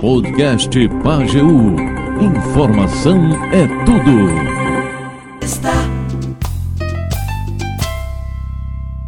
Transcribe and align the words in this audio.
Podcast 0.00 0.70
Pageu. 1.04 1.46
Informação 2.20 3.18
é 3.52 3.66
tudo. 3.84 5.44
Está. 5.44 5.74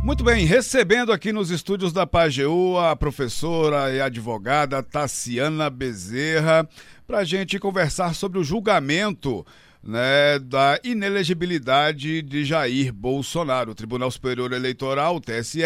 Muito 0.04 0.22
bem, 0.22 0.44
recebendo 0.44 1.12
aqui 1.12 1.32
nos 1.32 1.50
estúdios 1.50 1.94
da 1.94 2.06
Pageu 2.06 2.78
a 2.78 2.94
professora 2.94 3.90
e 3.90 4.02
advogada 4.02 4.82
Tassiana 4.82 5.70
Bezerra 5.70 6.68
para 7.06 7.18
a 7.18 7.24
gente 7.24 7.58
conversar 7.58 8.14
sobre 8.14 8.38
o 8.38 8.44
julgamento 8.44 9.46
né, 9.82 10.38
da 10.38 10.78
inelegibilidade 10.82 12.22
de 12.22 12.44
Jair 12.44 12.92
Bolsonaro. 12.92 13.72
O 13.72 13.74
Tribunal 13.74 14.10
Superior 14.10 14.52
Eleitoral, 14.52 15.20
TSE, 15.20 15.62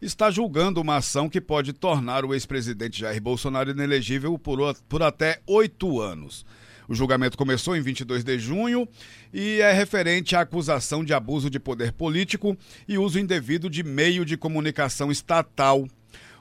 está 0.00 0.30
julgando 0.30 0.80
uma 0.80 0.96
ação 0.96 1.28
que 1.28 1.40
pode 1.40 1.72
tornar 1.72 2.24
o 2.24 2.34
ex-presidente 2.34 3.00
Jair 3.00 3.20
Bolsonaro 3.20 3.70
inelegível 3.70 4.38
por, 4.38 4.74
por 4.88 5.02
até 5.02 5.40
oito 5.46 6.00
anos. 6.00 6.44
O 6.88 6.94
julgamento 6.94 7.36
começou 7.36 7.76
em 7.76 7.80
22 7.80 8.22
de 8.22 8.38
junho 8.38 8.88
e 9.32 9.60
é 9.60 9.72
referente 9.72 10.36
à 10.36 10.40
acusação 10.42 11.04
de 11.04 11.12
abuso 11.12 11.50
de 11.50 11.58
poder 11.58 11.92
político 11.92 12.56
e 12.86 12.96
uso 12.96 13.18
indevido 13.18 13.68
de 13.68 13.82
meio 13.82 14.24
de 14.24 14.36
comunicação 14.36 15.10
estatal. 15.10 15.88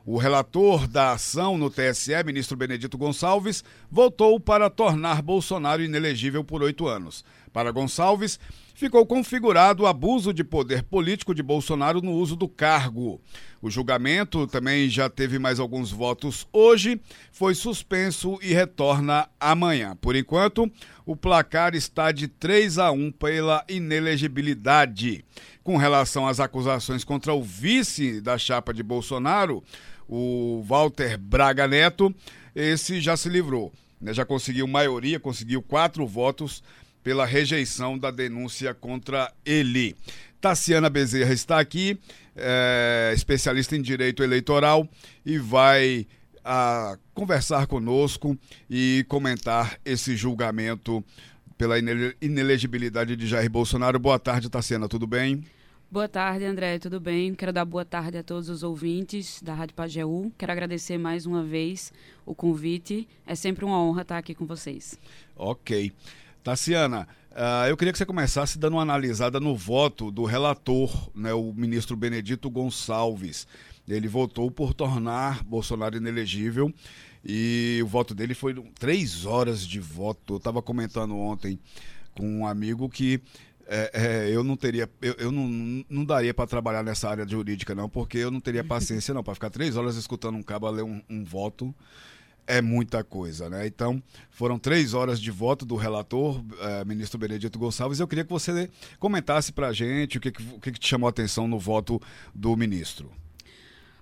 O 0.08 0.20
relator 0.20 0.88
da 0.88 1.14
ação 1.14 1.58
no 1.58 1.68
TSE, 1.68 2.24
ministro 2.24 2.56
Benedito 2.56 2.96
Gonçalves, 2.96 3.64
votou 3.90 4.40
para 4.40 4.70
tornar 4.70 5.20
Bolsonaro 5.24 5.82
inelegível 5.82 6.44
por 6.44 6.62
oito 6.62 6.88
anos. 6.88 7.26
Para 7.52 7.72
Gonçalves, 7.72 8.40
ficou 8.76 9.04
configurado 9.04 9.82
o 9.82 9.88
abuso 9.88 10.32
de 10.32 10.44
poder 10.44 10.84
político 10.84 11.34
de 11.34 11.42
Bolsonaro 11.42 12.04
no 12.04 12.12
uso 12.12 12.36
do 12.36 12.48
cargo. 12.48 13.20
O 13.60 13.72
julgamento 13.72 14.46
também 14.46 14.88
já 14.90 15.10
teve 15.10 15.40
mais 15.40 15.60
alguns 15.60 15.90
votos 15.90 16.48
hoje, 16.54 17.02
foi 17.32 17.56
suspenso 17.56 18.38
e 18.44 18.54
retorna 18.54 19.28
amanhã. 19.40 19.98
Por 20.00 20.16
enquanto, 20.16 20.72
o 21.04 21.16
placar 21.16 21.74
está 21.74 22.12
de 22.12 22.28
3 22.28 22.78
a 22.78 22.92
1 22.92 23.12
pela 23.14 23.66
inelegibilidade. 23.68 25.26
Com 25.64 25.78
relação 25.78 26.28
às 26.28 26.40
acusações 26.40 27.04
contra 27.04 27.34
o 27.34 27.42
vice 27.42 28.22
da 28.22 28.38
chapa 28.38 28.72
de 28.72 28.84
Bolsonaro, 28.84 29.64
o 30.08 30.64
Walter 30.66 31.18
Braga 31.18 31.68
Neto, 31.68 32.14
esse 32.56 33.00
já 33.00 33.18
se 33.18 33.30
livrou. 33.30 33.72
Né? 34.00 34.14
Já 34.14 34.26
conseguiu 34.26 34.68
maioria, 34.68 35.20
conseguiu 35.20 35.62
quatro 35.62 36.06
votos 36.06 36.64
pela 37.04 37.26
rejeição 37.26 37.98
da 37.98 38.10
denúncia 38.10 38.74
contra 38.74 39.32
ele. 39.46 39.96
Tassiana 40.42 40.90
Bezerra 40.90 41.34
está 41.34 41.60
aqui, 41.60 42.00
é, 42.36 43.12
especialista 43.16 43.76
em 43.76 43.82
direito 43.82 44.24
eleitoral, 44.24 44.88
e 45.26 45.38
vai 45.38 46.08
a, 46.44 46.94
ah, 46.94 46.98
conversar 47.14 47.66
conosco 47.66 48.38
e 48.70 49.06
comentar 49.08 49.80
esse 49.84 50.16
julgamento 50.16 51.04
pela 51.58 51.76
inelegibilidade 52.22 53.16
de 53.16 53.28
Jair 53.28 53.50
Bolsonaro. 53.50 53.98
Boa 53.98 54.20
tarde, 54.20 54.50
Tassiana, 54.50 54.88
tudo 54.88 55.08
bem? 55.08 55.44
Boa 55.90 56.10
tarde, 56.10 56.44
André, 56.44 56.80
tudo 56.80 57.00
bem? 57.00 57.36
Quero 57.36 57.54
dar 57.54 57.64
boa 57.64 57.86
tarde 57.86 58.18
a 58.18 58.24
todos 58.24 58.50
os 58.50 58.64
ouvintes 58.64 59.42
da 59.42 59.54
Rádio 59.54 59.76
Pajeú. 59.76 60.32
Quero 60.38 60.52
agradecer 60.52 60.98
mais 60.98 61.28
uma 61.28 61.44
vez 61.44 61.94
o 62.26 62.34
convite. 62.34 63.08
É 63.26 63.36
sempre 63.36 63.64
uma 63.64 63.80
honra 63.80 64.02
estar 64.02 64.18
aqui 64.18 64.34
com 64.34 64.46
vocês. 64.46 65.00
Ok. 65.36 65.94
Tassiana, 66.44 67.08
uh, 67.32 67.68
eu 67.70 67.78
queria 67.78 67.94
que 67.94 68.00
você 68.00 68.06
começasse 68.06 68.58
dando 68.58 68.74
uma 68.74 68.82
analisada 68.82 69.40
no 69.40 69.56
voto 69.56 70.12
do 70.12 70.26
relator, 70.26 70.92
né, 71.16 71.34
o 71.34 71.54
ministro 71.54 71.96
Benedito 71.96 72.50
Gonçalves. 72.50 73.48
Ele 73.88 74.08
votou 74.08 74.50
por 74.50 74.74
tornar 74.74 75.44
Bolsonaro 75.44 75.96
inelegível 75.96 76.74
e 77.24 77.80
o 77.84 77.88
voto 77.88 78.16
dele 78.16 78.34
foi 78.34 78.56
três 78.78 79.26
horas 79.26 79.66
de 79.66 79.80
voto. 79.80 80.34
Eu 80.34 80.38
estava 80.38 80.64
comentando 80.64 81.16
ontem 81.16 81.60
com 82.18 82.40
um 82.40 82.48
amigo 82.48 82.90
que 82.90 83.22
é, 83.68 83.92
é, 83.94 84.30
eu 84.36 84.44
não 84.44 84.56
teria, 84.56 84.90
eu, 85.02 85.16
eu 85.18 85.32
não, 85.32 85.84
não 85.90 86.06
daria 86.06 86.34
para 86.34 86.46
trabalhar 86.46 86.84
nessa 86.84 87.10
área 87.10 87.28
jurídica 87.28 87.74
não, 87.74 87.90
porque 87.90 88.18
eu 88.18 88.30
não 88.30 88.40
teria 88.40 88.64
paciência 88.64 89.14
não 89.14 89.24
para 89.24 89.34
ficar 89.34 89.50
três 89.50 89.76
horas 89.76 89.96
escutando 89.96 90.36
um 90.36 90.44
cabo 90.44 90.70
ler 90.70 90.84
um, 90.84 91.02
um, 91.10 91.24
voto 91.24 91.74
é 92.48 92.62
muita 92.62 93.04
coisa, 93.04 93.50
né? 93.50 93.66
Então 93.66 94.02
foram 94.30 94.60
três 94.60 94.94
horas 94.94 95.20
de 95.20 95.32
voto 95.32 95.66
do 95.66 95.76
relator, 95.76 96.44
é, 96.60 96.86
ministro 96.86 97.18
Benedito 97.18 97.58
Gonçalves. 97.58 98.00
Eu 98.00 98.08
queria 98.08 98.24
que 98.24 98.30
você 98.30 98.70
comentasse 99.00 99.52
para 99.52 99.70
a 99.70 99.74
gente 99.74 100.20
o 100.20 100.22
que, 100.22 100.30
o 100.30 100.60
que, 100.60 100.72
te 100.72 100.88
chamou 100.88 101.08
a 101.08 101.10
atenção 101.10 101.48
no 101.48 101.58
voto 101.58 102.00
do 102.36 102.56
ministro. 102.56 103.12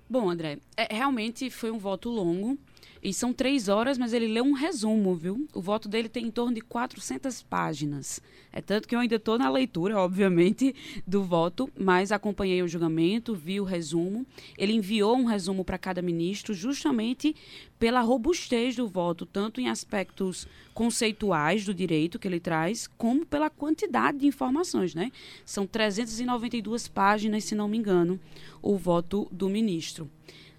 Bom, 0.09 0.29
André, 0.29 0.59
é, 0.75 0.93
realmente 0.93 1.49
foi 1.49 1.71
um 1.71 1.79
voto 1.79 2.09
longo. 2.09 2.59
E 3.03 3.13
são 3.13 3.33
três 3.33 3.67
horas, 3.67 3.97
mas 3.97 4.13
ele 4.13 4.29
leu 4.29 4.45
um 4.45 4.53
resumo, 4.53 5.13
viu? 5.13 5.45
O 5.53 5.59
voto 5.59 5.89
dele 5.89 6.07
tem 6.07 6.27
em 6.27 6.31
torno 6.31 6.53
de 6.53 6.61
400 6.61 7.43
páginas. 7.43 8.21
É 8.49 8.61
tanto 8.61 8.87
que 8.87 8.95
eu 8.95 8.99
ainda 8.99 9.17
estou 9.17 9.37
na 9.37 9.49
leitura, 9.49 9.99
obviamente, 9.99 10.73
do 11.05 11.21
voto, 11.21 11.69
mas 11.77 12.13
acompanhei 12.13 12.63
o 12.63 12.67
julgamento, 12.67 13.35
vi 13.35 13.59
o 13.59 13.65
resumo. 13.65 14.25
Ele 14.57 14.71
enviou 14.71 15.17
um 15.17 15.25
resumo 15.25 15.65
para 15.65 15.77
cada 15.77 16.01
ministro, 16.01 16.53
justamente 16.53 17.35
pela 17.77 17.99
robustez 17.99 18.77
do 18.77 18.87
voto, 18.87 19.25
tanto 19.25 19.59
em 19.59 19.67
aspectos 19.67 20.47
conceituais 20.73 21.65
do 21.65 21.73
direito 21.73 22.17
que 22.17 22.25
ele 22.25 22.39
traz, 22.39 22.87
como 22.97 23.25
pela 23.25 23.49
quantidade 23.49 24.19
de 24.19 24.27
informações, 24.27 24.95
né? 24.95 25.11
São 25.45 25.67
392 25.67 26.87
páginas, 26.87 27.43
se 27.43 27.53
não 27.53 27.67
me 27.67 27.77
engano, 27.77 28.17
o 28.61 28.77
voto 28.77 29.27
do 29.29 29.49
ministro 29.49 30.09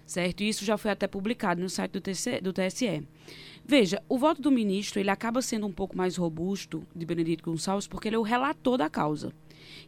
certo? 0.06 0.42
E 0.42 0.48
isso 0.48 0.64
já 0.64 0.76
foi 0.76 0.90
até 0.90 1.06
publicado 1.06 1.60
no 1.60 1.68
site 1.68 1.92
do, 1.92 2.00
TC, 2.00 2.40
do 2.40 2.52
TSE. 2.52 3.06
Veja, 3.66 4.02
o 4.08 4.18
voto 4.18 4.42
do 4.42 4.50
ministro 4.50 5.00
ele 5.00 5.10
acaba 5.10 5.40
sendo 5.40 5.66
um 5.66 5.72
pouco 5.72 5.96
mais 5.96 6.16
robusto 6.16 6.82
de 6.94 7.06
Benedito 7.06 7.44
Gonçalves 7.44 7.86
porque 7.86 8.08
ele 8.08 8.16
é 8.16 8.18
o 8.18 8.22
relator 8.22 8.76
da 8.76 8.90
causa. 8.90 9.32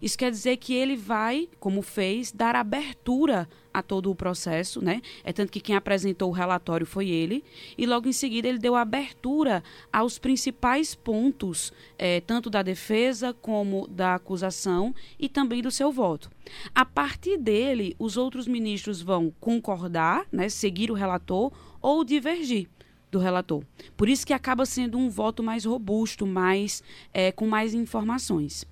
Isso 0.01 0.19
quer 0.19 0.31
dizer 0.31 0.57
que 0.57 0.75
ele 0.75 0.97
vai, 0.97 1.49
como 1.59 1.83
fez, 1.83 2.33
dar 2.33 2.55
abertura 2.55 3.49
a 3.73 3.83
todo 3.83 4.11
o 4.11 4.15
processo, 4.15 4.83
né? 4.83 5.03
É 5.23 5.33
tanto 5.33 5.53
que 5.53 5.61
quem 5.61 5.77
apresentou 5.77 6.31
o 6.31 6.33
relatório 6.33 6.87
foi 6.87 7.11
ele, 7.11 7.45
e 7.77 7.85
logo 7.85 8.09
em 8.09 8.13
seguida 8.13 8.49
ele 8.49 8.59
deu 8.59 8.75
abertura 8.75 9.63
aos 9.93 10.19
principais 10.19 10.95
pontos, 10.95 11.73
é, 11.99 12.21
tanto 12.23 12.49
da 12.49 12.63
defesa 12.63 13.35
como 13.35 13.87
da 13.89 14.15
acusação 14.15 14.95
e 15.19 15.29
também 15.29 15.61
do 15.61 15.71
seu 15.71 15.93
voto. 15.93 16.31
A 16.75 16.87
partir 16.87 17.37
dele, 17.37 17.95
os 17.99 18.17
outros 18.17 18.49
ministros 18.49 19.03
vão 19.03 19.33
concordar, 19.39 20.27
né, 20.33 20.49
seguir 20.49 20.91
o 20.91 20.95
relator 20.95 21.53
ou 21.83 22.03
divergir 22.03 22.69
do 23.11 23.19
relator. 23.19 23.63
Por 23.97 24.09
isso 24.09 24.27
que 24.27 24.33
acaba 24.33 24.67
sendo 24.67 24.99
um 24.99 25.09
voto 25.09 25.43
mais 25.43 25.65
robusto, 25.65 26.27
mais 26.27 26.83
é, 27.13 27.31
com 27.31 27.47
mais 27.47 27.75
informações. 27.75 28.65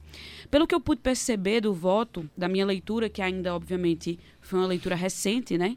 Pelo 0.50 0.66
que 0.66 0.74
eu 0.74 0.80
pude 0.80 1.00
perceber 1.00 1.60
do 1.60 1.72
voto, 1.72 2.28
da 2.36 2.48
minha 2.48 2.66
leitura, 2.66 3.08
que 3.08 3.22
ainda, 3.22 3.54
obviamente, 3.54 4.18
foi 4.40 4.58
uma 4.58 4.68
leitura 4.68 4.94
recente, 4.94 5.58
né? 5.58 5.76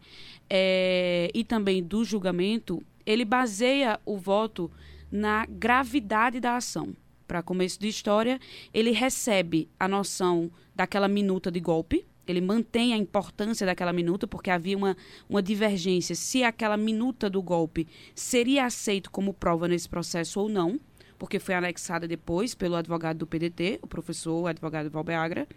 É, 0.50 1.30
e 1.34 1.44
também 1.44 1.84
do 1.84 2.04
julgamento, 2.04 2.84
ele 3.06 3.26
baseia 3.26 4.00
o 4.06 4.18
voto 4.18 4.70
na 5.12 5.46
gravidade 5.46 6.40
da 6.40 6.58
ação. 6.58 6.94
Para 7.28 7.42
começo 7.42 7.80
de 7.80 7.88
história, 7.88 8.40
ele 8.74 8.92
recebe 8.92 9.70
a 9.80 9.88
noção 9.88 10.52
daquela 10.76 11.08
minuta 11.08 11.52
de 11.52 11.60
golpe, 11.60 12.06
ele 12.28 12.42
mantém 12.42 12.94
a 12.94 12.98
importância 12.98 13.66
daquela 13.66 13.94
minuta, 13.94 14.28
porque 14.28 14.50
havia 14.50 14.78
uma, 14.78 14.98
uma 15.30 15.42
divergência 15.42 16.14
se 16.14 16.44
aquela 16.44 16.78
minuta 16.78 17.30
do 17.30 17.42
golpe 17.42 17.88
seria 18.14 18.66
aceito 18.66 19.10
como 19.10 19.34
prova 19.34 19.68
nesse 19.68 19.88
processo 19.88 20.40
ou 20.42 20.50
não 20.50 20.80
porque 21.18 21.40
foi 21.40 21.56
anexada 21.56 22.08
depois 22.08 22.54
pelo 22.54 22.76
advogado 22.76 23.18
do 23.18 23.28
PDT, 23.28 23.80
o 23.82 23.88
professor, 23.88 24.44
o 24.44 24.48
advogado 24.48 24.90
Valbeagra. 24.90 25.48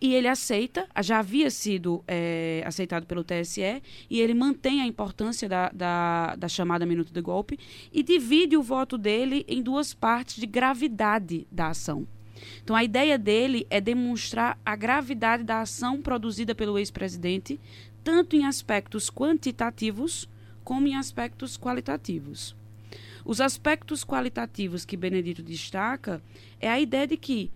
E 0.00 0.14
ele 0.14 0.28
aceita, 0.28 0.88
já 1.02 1.18
havia 1.18 1.50
sido 1.50 2.02
é, 2.08 2.62
aceitado 2.64 3.06
pelo 3.06 3.22
TSE, 3.22 3.82
e 4.08 4.20
ele 4.20 4.32
mantém 4.32 4.80
a 4.80 4.86
importância 4.86 5.46
da, 5.46 5.68
da, 5.68 6.36
da 6.36 6.48
chamada 6.48 6.86
minuto 6.86 7.12
de 7.12 7.20
golpe 7.20 7.58
e 7.92 8.02
divide 8.02 8.56
o 8.56 8.62
voto 8.62 8.96
dele 8.96 9.44
em 9.46 9.62
duas 9.62 9.92
partes 9.92 10.36
de 10.36 10.46
gravidade 10.46 11.46
da 11.52 11.68
ação. 11.68 12.06
Então, 12.62 12.74
a 12.74 12.82
ideia 12.82 13.18
dele 13.18 13.66
é 13.68 13.78
demonstrar 13.78 14.58
a 14.64 14.74
gravidade 14.74 15.42
da 15.42 15.60
ação 15.60 16.00
produzida 16.00 16.54
pelo 16.54 16.78
ex-presidente, 16.78 17.60
tanto 18.02 18.34
em 18.34 18.46
aspectos 18.46 19.10
quantitativos 19.10 20.26
como 20.64 20.86
em 20.86 20.96
aspectos 20.96 21.58
qualitativos. 21.58 22.56
Os 23.30 23.40
aspectos 23.40 24.02
qualitativos 24.02 24.84
que 24.84 24.96
Benedito 24.96 25.40
destaca 25.40 26.20
é 26.58 26.68
a 26.68 26.80
ideia 26.80 27.06
de 27.06 27.16
que, 27.16 27.52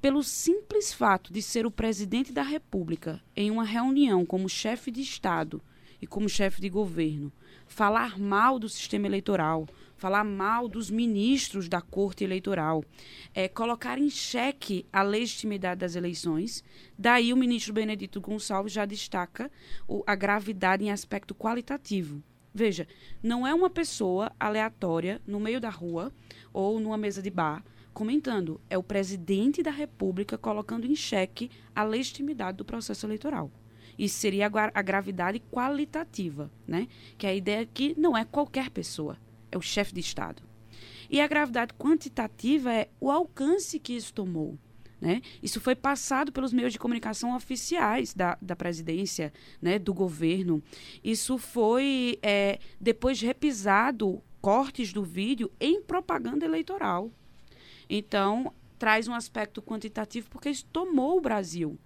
pelo 0.00 0.20
simples 0.20 0.92
fato 0.92 1.32
de 1.32 1.40
ser 1.40 1.64
o 1.64 1.70
presidente 1.70 2.32
da 2.32 2.42
República 2.42 3.22
em 3.36 3.48
uma 3.48 3.62
reunião 3.62 4.26
como 4.26 4.48
chefe 4.48 4.90
de 4.90 5.00
Estado 5.00 5.62
e 6.00 6.08
como 6.08 6.28
chefe 6.28 6.60
de 6.60 6.68
governo, 6.68 7.32
falar 7.68 8.18
mal 8.18 8.58
do 8.58 8.68
sistema 8.68 9.06
eleitoral, 9.06 9.68
falar 9.96 10.24
mal 10.24 10.66
dos 10.66 10.90
ministros 10.90 11.68
da 11.68 11.80
corte 11.80 12.24
eleitoral, 12.24 12.84
é, 13.32 13.46
colocar 13.46 13.98
em 13.98 14.10
xeque 14.10 14.84
a 14.92 15.04
legitimidade 15.04 15.78
das 15.82 15.94
eleições. 15.94 16.64
Daí 16.98 17.32
o 17.32 17.36
ministro 17.36 17.72
Benedito 17.72 18.20
Gonçalves 18.20 18.72
já 18.72 18.84
destaca 18.84 19.48
o, 19.86 20.02
a 20.04 20.16
gravidade 20.16 20.82
em 20.82 20.90
aspecto 20.90 21.32
qualitativo 21.32 22.24
Veja, 22.54 22.86
não 23.22 23.46
é 23.46 23.54
uma 23.54 23.70
pessoa 23.70 24.30
aleatória 24.38 25.20
no 25.26 25.40
meio 25.40 25.60
da 25.60 25.70
rua 25.70 26.12
ou 26.52 26.78
numa 26.78 26.98
mesa 26.98 27.22
de 27.22 27.30
bar 27.30 27.64
comentando. 27.92 28.60
É 28.68 28.76
o 28.76 28.82
presidente 28.82 29.62
da 29.62 29.70
República 29.70 30.36
colocando 30.36 30.86
em 30.86 30.94
xeque 30.94 31.50
a 31.74 31.82
legitimidade 31.82 32.58
do 32.58 32.64
processo 32.64 33.06
eleitoral. 33.06 33.50
Isso 33.98 34.18
seria 34.18 34.50
a 34.74 34.82
gravidade 34.82 35.40
qualitativa, 35.50 36.50
né? 36.66 36.88
Que 37.18 37.26
é 37.26 37.30
a 37.30 37.34
ideia 37.34 37.66
que 37.66 37.94
não 37.98 38.16
é 38.16 38.24
qualquer 38.24 38.70
pessoa, 38.70 39.18
é 39.50 39.56
o 39.56 39.62
chefe 39.62 39.94
de 39.94 40.00
Estado. 40.00 40.42
E 41.10 41.20
a 41.20 41.26
gravidade 41.26 41.74
quantitativa 41.74 42.72
é 42.72 42.88
o 42.98 43.10
alcance 43.10 43.78
que 43.78 43.92
isso 43.92 44.14
tomou. 44.14 44.58
Né? 45.02 45.20
Isso 45.42 45.60
foi 45.60 45.74
passado 45.74 46.30
pelos 46.30 46.52
meios 46.52 46.72
de 46.72 46.78
comunicação 46.78 47.34
oficiais 47.34 48.14
da, 48.14 48.38
da 48.40 48.54
presidência, 48.54 49.32
né, 49.60 49.76
do 49.76 49.92
governo. 49.92 50.62
Isso 51.02 51.38
foi 51.38 52.20
é, 52.22 52.60
depois 52.80 53.20
repisado 53.20 54.22
cortes 54.40 54.92
do 54.92 55.02
vídeo 55.02 55.50
em 55.60 55.82
propaganda 55.82 56.44
eleitoral. 56.44 57.10
Então, 57.90 58.54
traz 58.78 59.08
um 59.08 59.12
aspecto 59.12 59.60
quantitativo 59.60 60.30
porque 60.30 60.50
isso 60.50 60.66
tomou 60.72 61.18
o 61.18 61.20
Brasil. 61.20 61.76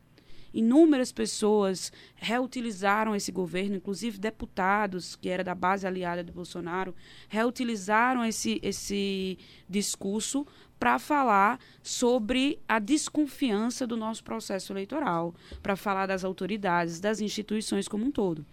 Inúmeras 0.53 1.13
pessoas 1.13 1.93
reutilizaram 2.15 3.15
esse 3.15 3.31
governo, 3.31 3.77
inclusive 3.77 4.19
deputados, 4.19 5.15
que 5.17 5.29
era 5.29 5.45
da 5.45 5.55
base 5.55 5.87
aliada 5.87 6.25
do 6.25 6.33
Bolsonaro, 6.33 6.95
reutilizaram 7.29 8.25
esse, 8.25 8.59
esse 8.63 9.39
discurso 9.69 10.47
para 10.79 10.99
falar 10.99 11.59
sobre 11.83 12.59
a 12.69 12.79
desconfiança 12.79 13.87
do 13.87 13.97
nosso 13.97 14.23
processo 14.23 14.73
eleitoral, 14.73 15.35
para 15.63 15.77
falar 15.77 16.07
das 16.07 16.25
autoridades, 16.25 17.01
das 17.01 17.21
instituições 17.21 17.89
como 17.89 18.05
um 18.05 18.11
todo. 18.11 18.45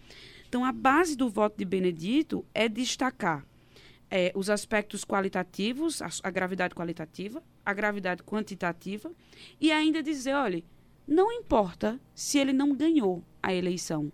Então, 0.48 0.64
a 0.64 0.72
base 0.72 1.16
do 1.16 1.30
voto 1.30 1.58
de 1.58 1.66
Benedito 1.66 2.46
é 2.54 2.70
destacar 2.70 3.46
é, 4.10 4.32
os 4.36 4.50
aspectos 4.50 5.04
qualitativos, 5.04 6.02
a, 6.02 6.10
a 6.22 6.30
gravidade 6.30 6.76
qualitativa, 6.76 7.42
a 7.66 7.74
gravidade 7.74 8.22
quantitativa, 8.22 9.12
e 9.60 9.72
ainda 9.72 10.04
dizer, 10.04 10.34
olha, 10.34 10.64
não 11.08 11.32
importa 11.32 12.00
se 12.14 12.38
ele 12.38 12.54
não 12.54 12.76
ganhou 12.76 13.24
a 13.42 13.54
eleição. 13.54 14.12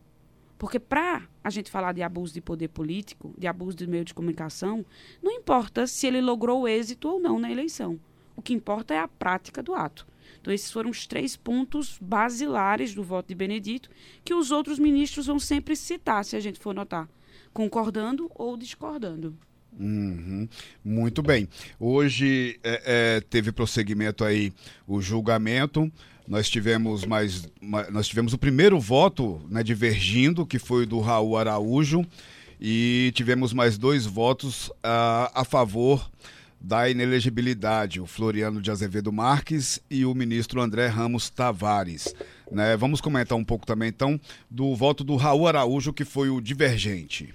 Porque 0.60 0.78
para 0.78 1.24
a 1.42 1.50
gente 1.50 1.72
falar 1.72 1.94
de 1.94 2.04
abuso 2.04 2.34
de 2.34 2.42
poder 2.42 2.68
político, 2.68 3.34
de 3.38 3.48
abuso 3.48 3.78
de 3.78 3.88
meio 3.88 4.04
de 4.04 4.14
comunicação, 4.14 4.86
não 5.24 5.32
importa 5.32 5.88
se 5.88 6.06
ele 6.06 6.20
logrou 6.20 6.68
êxito 6.68 7.08
ou 7.08 7.20
não 7.20 7.40
na 7.40 7.50
eleição. 7.50 7.98
O 8.36 8.42
que 8.42 8.54
importa 8.54 8.94
é 8.94 9.00
a 9.00 9.08
prática 9.08 9.64
do 9.64 9.74
ato. 9.74 10.06
Então, 10.40 10.54
esses 10.54 10.70
foram 10.70 10.90
os 10.90 11.08
três 11.08 11.38
pontos 11.38 11.98
basilares 12.02 12.94
do 12.94 13.02
voto 13.02 13.30
de 13.30 13.36
Benedito, 13.36 13.90
que 14.24 14.34
os 14.34 14.52
outros 14.52 14.78
ministros 14.78 15.28
vão 15.28 15.40
sempre 15.40 15.78
citar, 15.78 16.26
se 16.26 16.36
a 16.36 16.40
gente 16.42 16.60
for 16.60 16.74
notar, 16.74 17.10
concordando 17.54 18.30
ou 18.36 18.58
discordando. 18.58 19.38
Uhum. 19.80 20.48
Muito 20.84 21.24
bem. 21.24 21.48
Hoje 21.80 22.60
é, 22.64 22.82
é, 22.86 23.22
teve 23.22 23.52
prosseguimento 23.52 24.26
aí 24.26 24.52
o 24.86 25.02
julgamento. 25.02 25.90
Nós 26.28 26.50
tivemos 26.50 27.06
mais, 27.06 27.50
nós 27.90 28.08
tivemos 28.08 28.34
o 28.34 28.38
primeiro 28.38 28.80
voto 28.80 29.42
né, 29.50 29.64
divergindo, 29.64 30.46
que 30.46 30.60
foi 30.60 30.86
do 30.86 31.00
Raul 31.00 31.38
Araújo, 31.38 32.06
e 32.62 33.12
tivemos 33.16 33.52
mais 33.52 33.80
dois 33.80 34.06
votos 34.06 34.72
a, 34.84 35.32
a 35.34 35.44
favor 35.44 36.08
da 36.62 36.90
inelegibilidade, 36.90 38.02
o 38.02 38.06
Floriano 38.06 38.62
de 38.62 38.70
Azevedo 38.70 39.14
Marques 39.14 39.82
e 39.90 40.06
o 40.06 40.14
ministro 40.14 40.62
André 40.62 40.88
Ramos 40.88 41.30
Tavares. 41.30 42.14
Né? 42.52 42.76
Vamos 42.76 43.00
comentar 43.00 43.38
um 43.38 43.46
pouco 43.46 43.66
também, 43.66 43.90
então, 43.90 44.20
do 44.52 44.76
voto 44.76 45.04
do 45.04 45.16
Raul 45.16 45.48
Araújo, 45.48 45.94
que 45.94 46.04
foi 46.04 46.30
o 46.30 46.42
divergente. 46.42 47.34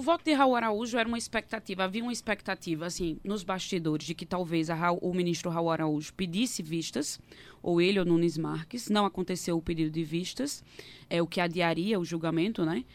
O 0.00 0.02
voto 0.02 0.24
de 0.24 0.32
Raul 0.32 0.56
Araújo 0.56 0.96
era 0.96 1.06
uma 1.06 1.18
expectativa, 1.18 1.84
havia 1.84 2.02
uma 2.02 2.10
expectativa, 2.10 2.86
assim, 2.86 3.20
nos 3.22 3.42
bastidores, 3.42 4.06
de 4.06 4.14
que 4.14 4.24
talvez 4.24 4.70
Raul, 4.70 4.98
o 5.02 5.12
ministro 5.12 5.50
Raul 5.50 5.68
Araújo 5.68 6.14
pedisse 6.14 6.62
vistas, 6.62 7.20
ou 7.62 7.82
ele 7.82 7.98
ou 7.98 8.06
Nunes 8.06 8.38
Marques. 8.38 8.88
Não 8.88 9.04
aconteceu 9.04 9.58
o 9.58 9.60
pedido 9.60 9.90
de 9.90 10.02
vistas, 10.02 10.64
é 11.10 11.20
o 11.20 11.26
que 11.26 11.38
adiaria 11.38 12.00
o 12.00 12.04
julgamento, 12.06 12.64
né? 12.64 12.86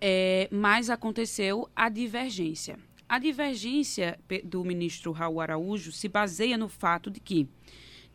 É, 0.00 0.48
mas 0.48 0.90
aconteceu 0.90 1.68
a 1.74 1.88
divergência. 1.88 2.78
A 3.08 3.18
divergência 3.18 4.16
do 4.44 4.62
ministro 4.62 5.10
Raul 5.10 5.40
Araújo 5.40 5.90
se 5.90 6.08
baseia 6.08 6.56
no 6.56 6.68
fato 6.68 7.10
de 7.10 7.18
que, 7.18 7.48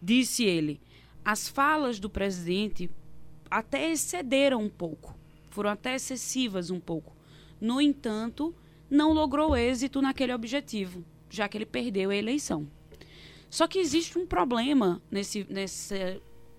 disse 0.02 0.46
ele, 0.46 0.80
as 1.26 1.50
falas 1.50 2.00
do 2.00 2.10
presidente 2.10 2.90
até 3.52 3.92
excederam 3.92 4.62
um 4.62 4.70
pouco, 4.70 5.14
foram 5.50 5.72
até 5.72 5.96
excessivas 5.96 6.70
um 6.70 6.80
pouco 6.80 7.19
no 7.60 7.82
entanto, 7.82 8.56
não 8.90 9.14
logrou 9.14 9.56
êxito 9.56 10.02
naquele 10.02 10.34
objetivo, 10.34 11.04
já 11.30 11.48
que 11.48 11.58
ele 11.58 11.66
perdeu 11.66 12.10
a 12.10 12.16
eleição. 12.16 12.68
Só 13.50 13.68
que 13.68 13.80
existe 13.80 14.18
um 14.18 14.26
problema 14.26 15.02
nesse, 15.10 15.46
nessa 15.50 15.96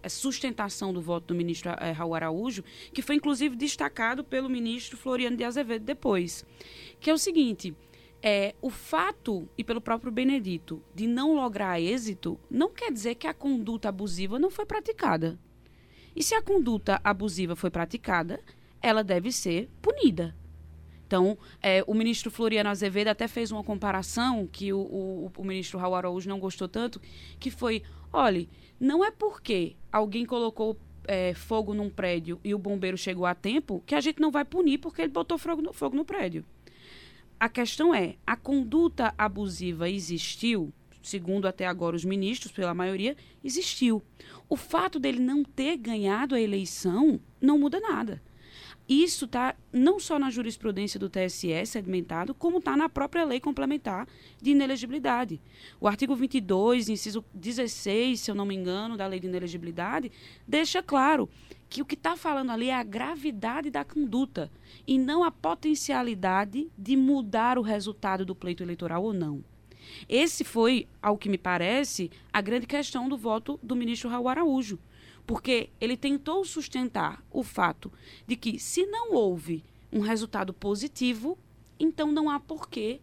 eh, 0.02 0.08
sustentação 0.08 0.92
do 0.92 1.00
voto 1.00 1.28
do 1.28 1.34
ministro 1.34 1.70
é, 1.70 1.92
Raul 1.92 2.14
Araújo, 2.14 2.64
que 2.92 3.02
foi 3.02 3.16
inclusive 3.16 3.54
destacado 3.54 4.24
pelo 4.24 4.48
ministro 4.48 4.96
Floriano 4.96 5.36
de 5.36 5.44
Azevedo 5.44 5.84
depois, 5.84 6.44
que 6.98 7.10
é 7.10 7.14
o 7.14 7.18
seguinte: 7.18 7.74
é, 8.22 8.54
o 8.60 8.70
fato, 8.70 9.48
e 9.56 9.64
pelo 9.64 9.80
próprio 9.80 10.12
Benedito, 10.12 10.82
de 10.94 11.06
não 11.06 11.34
lograr 11.34 11.80
êxito, 11.80 12.38
não 12.50 12.70
quer 12.70 12.92
dizer 12.92 13.14
que 13.14 13.26
a 13.26 13.34
conduta 13.34 13.88
abusiva 13.88 14.38
não 14.38 14.50
foi 14.50 14.66
praticada. 14.66 15.38
E 16.14 16.22
se 16.22 16.34
a 16.34 16.42
conduta 16.42 17.00
abusiva 17.04 17.54
foi 17.54 17.70
praticada, 17.70 18.42
ela 18.82 19.04
deve 19.04 19.30
ser 19.30 19.70
punida. 19.80 20.34
Então, 21.10 21.36
é, 21.60 21.82
o 21.88 21.92
ministro 21.92 22.30
Floriano 22.30 22.70
Azevedo 22.70 23.08
até 23.08 23.26
fez 23.26 23.50
uma 23.50 23.64
comparação 23.64 24.46
que 24.46 24.72
o, 24.72 24.78
o, 24.78 25.32
o 25.36 25.44
ministro 25.44 25.76
Raul 25.76 25.96
Araújo 25.96 26.28
não 26.28 26.38
gostou 26.38 26.68
tanto, 26.68 27.00
que 27.40 27.50
foi, 27.50 27.82
olhe, 28.12 28.48
não 28.78 29.04
é 29.04 29.10
porque 29.10 29.74
alguém 29.90 30.24
colocou 30.24 30.78
é, 31.08 31.34
fogo 31.34 31.74
num 31.74 31.90
prédio 31.90 32.38
e 32.44 32.54
o 32.54 32.58
bombeiro 32.60 32.96
chegou 32.96 33.26
a 33.26 33.34
tempo 33.34 33.82
que 33.84 33.96
a 33.96 34.00
gente 34.00 34.20
não 34.20 34.30
vai 34.30 34.44
punir 34.44 34.78
porque 34.78 35.02
ele 35.02 35.10
botou 35.10 35.36
fogo 35.36 35.60
no, 35.60 35.72
fogo 35.72 35.96
no 35.96 36.04
prédio. 36.04 36.44
A 37.40 37.48
questão 37.48 37.92
é, 37.92 38.14
a 38.24 38.36
conduta 38.36 39.12
abusiva 39.18 39.90
existiu, 39.90 40.72
segundo 41.02 41.48
até 41.48 41.66
agora 41.66 41.96
os 41.96 42.04
ministros, 42.04 42.52
pela 42.52 42.72
maioria, 42.72 43.16
existiu. 43.42 44.00
O 44.48 44.54
fato 44.54 45.00
dele 45.00 45.18
não 45.18 45.42
ter 45.42 45.76
ganhado 45.76 46.36
a 46.36 46.40
eleição 46.40 47.18
não 47.40 47.58
muda 47.58 47.80
nada. 47.80 48.22
Isso 48.90 49.26
está 49.26 49.54
não 49.72 50.00
só 50.00 50.18
na 50.18 50.30
jurisprudência 50.30 50.98
do 50.98 51.08
TSE 51.08 51.64
sedimentado, 51.64 52.34
como 52.34 52.58
está 52.58 52.76
na 52.76 52.88
própria 52.88 53.22
lei 53.22 53.38
complementar 53.38 54.08
de 54.42 54.50
inelegibilidade. 54.50 55.40
O 55.80 55.86
artigo 55.86 56.16
22, 56.16 56.88
inciso 56.88 57.24
16, 57.32 58.18
se 58.18 58.32
eu 58.32 58.34
não 58.34 58.44
me 58.44 58.56
engano, 58.56 58.96
da 58.96 59.06
lei 59.06 59.20
de 59.20 59.28
inelegibilidade, 59.28 60.10
deixa 60.44 60.82
claro 60.82 61.30
que 61.68 61.80
o 61.80 61.84
que 61.84 61.94
está 61.94 62.16
falando 62.16 62.50
ali 62.50 62.68
é 62.68 62.74
a 62.74 62.82
gravidade 62.82 63.70
da 63.70 63.84
conduta 63.84 64.50
e 64.84 64.98
não 64.98 65.22
a 65.22 65.30
potencialidade 65.30 66.68
de 66.76 66.96
mudar 66.96 67.58
o 67.58 67.62
resultado 67.62 68.26
do 68.26 68.34
pleito 68.34 68.64
eleitoral 68.64 69.04
ou 69.04 69.12
não. 69.12 69.44
Esse 70.08 70.42
foi, 70.42 70.88
ao 71.00 71.16
que 71.16 71.28
me 71.28 71.38
parece, 71.38 72.10
a 72.32 72.40
grande 72.40 72.66
questão 72.66 73.08
do 73.08 73.16
voto 73.16 73.56
do 73.62 73.76
ministro 73.76 74.10
Raul 74.10 74.28
Araújo 74.28 74.80
porque 75.30 75.70
ele 75.80 75.96
tentou 75.96 76.44
sustentar 76.44 77.24
o 77.30 77.44
fato 77.44 77.92
de 78.26 78.34
que, 78.34 78.58
se 78.58 78.84
não 78.86 79.14
houve 79.14 79.62
um 79.92 80.00
resultado 80.00 80.52
positivo, 80.52 81.38
então 81.78 82.10
não 82.10 82.28
há 82.28 82.40
porquê 82.40 83.00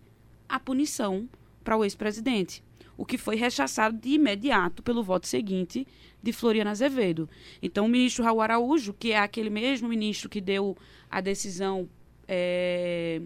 a 0.49 0.59
punição 0.59 1.29
para 1.63 1.77
o 1.77 1.85
ex-presidente. 1.85 2.61
O 2.97 3.05
que 3.05 3.17
foi 3.17 3.37
rechaçado 3.37 3.95
de 3.95 4.09
imediato 4.09 4.83
pelo 4.83 5.01
voto 5.01 5.25
seguinte 5.25 5.87
de 6.21 6.33
Floriana 6.33 6.71
Azevedo. 6.71 7.29
Então, 7.61 7.85
o 7.85 7.87
ministro 7.87 8.25
Raul 8.25 8.41
Araújo, 8.41 8.93
que 8.93 9.13
é 9.13 9.19
aquele 9.19 9.49
mesmo 9.49 9.87
ministro 9.87 10.27
que 10.27 10.41
deu 10.41 10.75
a 11.09 11.21
decisão 11.21 11.87
é, 12.27 13.21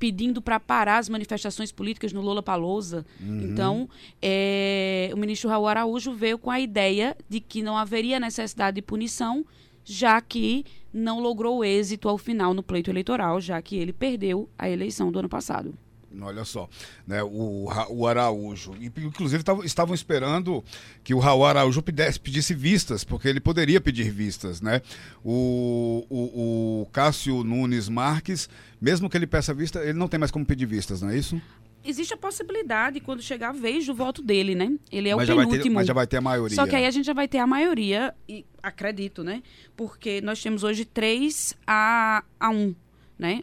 pedindo 0.00 0.40
para 0.40 0.58
parar 0.58 0.96
as 0.96 1.10
manifestações 1.10 1.70
políticas 1.70 2.10
no 2.10 2.22
Lula 2.22 2.42
Palousa. 2.42 3.04
Uhum. 3.20 3.42
Então, 3.42 3.88
é, 4.20 5.10
o 5.12 5.16
ministro 5.18 5.50
Raul 5.50 5.68
Araújo 5.68 6.14
veio 6.14 6.38
com 6.38 6.50
a 6.50 6.58
ideia 6.58 7.14
de 7.28 7.38
que 7.38 7.62
não 7.62 7.76
haveria 7.76 8.18
necessidade 8.18 8.76
de 8.76 8.82
punição, 8.82 9.44
já 9.84 10.18
que 10.22 10.64
não 10.92 11.20
logrou 11.20 11.62
êxito 11.62 12.08
ao 12.08 12.16
final 12.16 12.54
no 12.54 12.62
pleito 12.62 12.90
eleitoral, 12.90 13.42
já 13.42 13.60
que 13.60 13.76
ele 13.76 13.92
perdeu 13.92 14.48
a 14.58 14.70
eleição 14.70 15.12
do 15.12 15.18
ano 15.18 15.28
passado. 15.28 15.74
Olha 16.20 16.44
só, 16.44 16.68
né, 17.06 17.22
o, 17.22 17.68
o 17.90 18.06
Araújo. 18.06 18.74
Inclusive 18.80 19.44
tavam, 19.44 19.64
estavam 19.64 19.94
esperando 19.94 20.64
que 21.04 21.14
o 21.14 21.18
Raul 21.18 21.44
Araújo 21.44 21.80
pedisse, 21.82 22.18
pedisse 22.18 22.54
vistas, 22.54 23.04
porque 23.04 23.28
ele 23.28 23.40
poderia 23.40 23.80
pedir 23.80 24.10
vistas. 24.10 24.60
Né? 24.60 24.82
O, 25.24 26.04
o, 26.10 26.82
o 26.82 26.86
Cássio 26.86 27.44
Nunes 27.44 27.88
Marques, 27.88 28.48
mesmo 28.80 29.08
que 29.08 29.16
ele 29.16 29.26
peça 29.26 29.54
vista, 29.54 29.80
ele 29.80 29.98
não 29.98 30.08
tem 30.08 30.18
mais 30.18 30.32
como 30.32 30.44
pedir 30.44 30.66
vistas, 30.66 31.00
não 31.00 31.10
é 31.10 31.16
isso? 31.16 31.40
existe 31.84 32.12
a 32.12 32.16
possibilidade, 32.16 33.00
quando 33.00 33.22
chegar 33.22 33.48
a 33.48 33.52
vez 33.52 33.86
do 33.86 33.94
voto 33.94 34.22
dele, 34.22 34.54
né? 34.54 34.70
Ele 34.92 35.08
é 35.08 35.14
mas 35.14 35.28
o 35.28 35.36
penúltimo. 35.36 35.62
Ter, 35.62 35.70
mas 35.70 35.86
já 35.86 35.94
vai 35.94 36.06
ter 36.06 36.18
a 36.18 36.20
maioria. 36.20 36.54
Só 36.54 36.66
que 36.66 36.76
aí 36.76 36.84
a 36.86 36.90
gente 36.90 37.06
já 37.06 37.12
vai 37.12 37.26
ter 37.26 37.38
a 37.38 37.46
maioria, 37.46 38.14
e 38.28 38.44
acredito, 38.62 39.24
né? 39.24 39.42
Porque 39.76 40.20
nós 40.20 40.42
temos 40.42 40.62
hoje 40.62 40.84
3 40.84 41.56
a, 41.66 42.22
a 42.38 42.50
1, 42.50 42.74
né? 43.18 43.42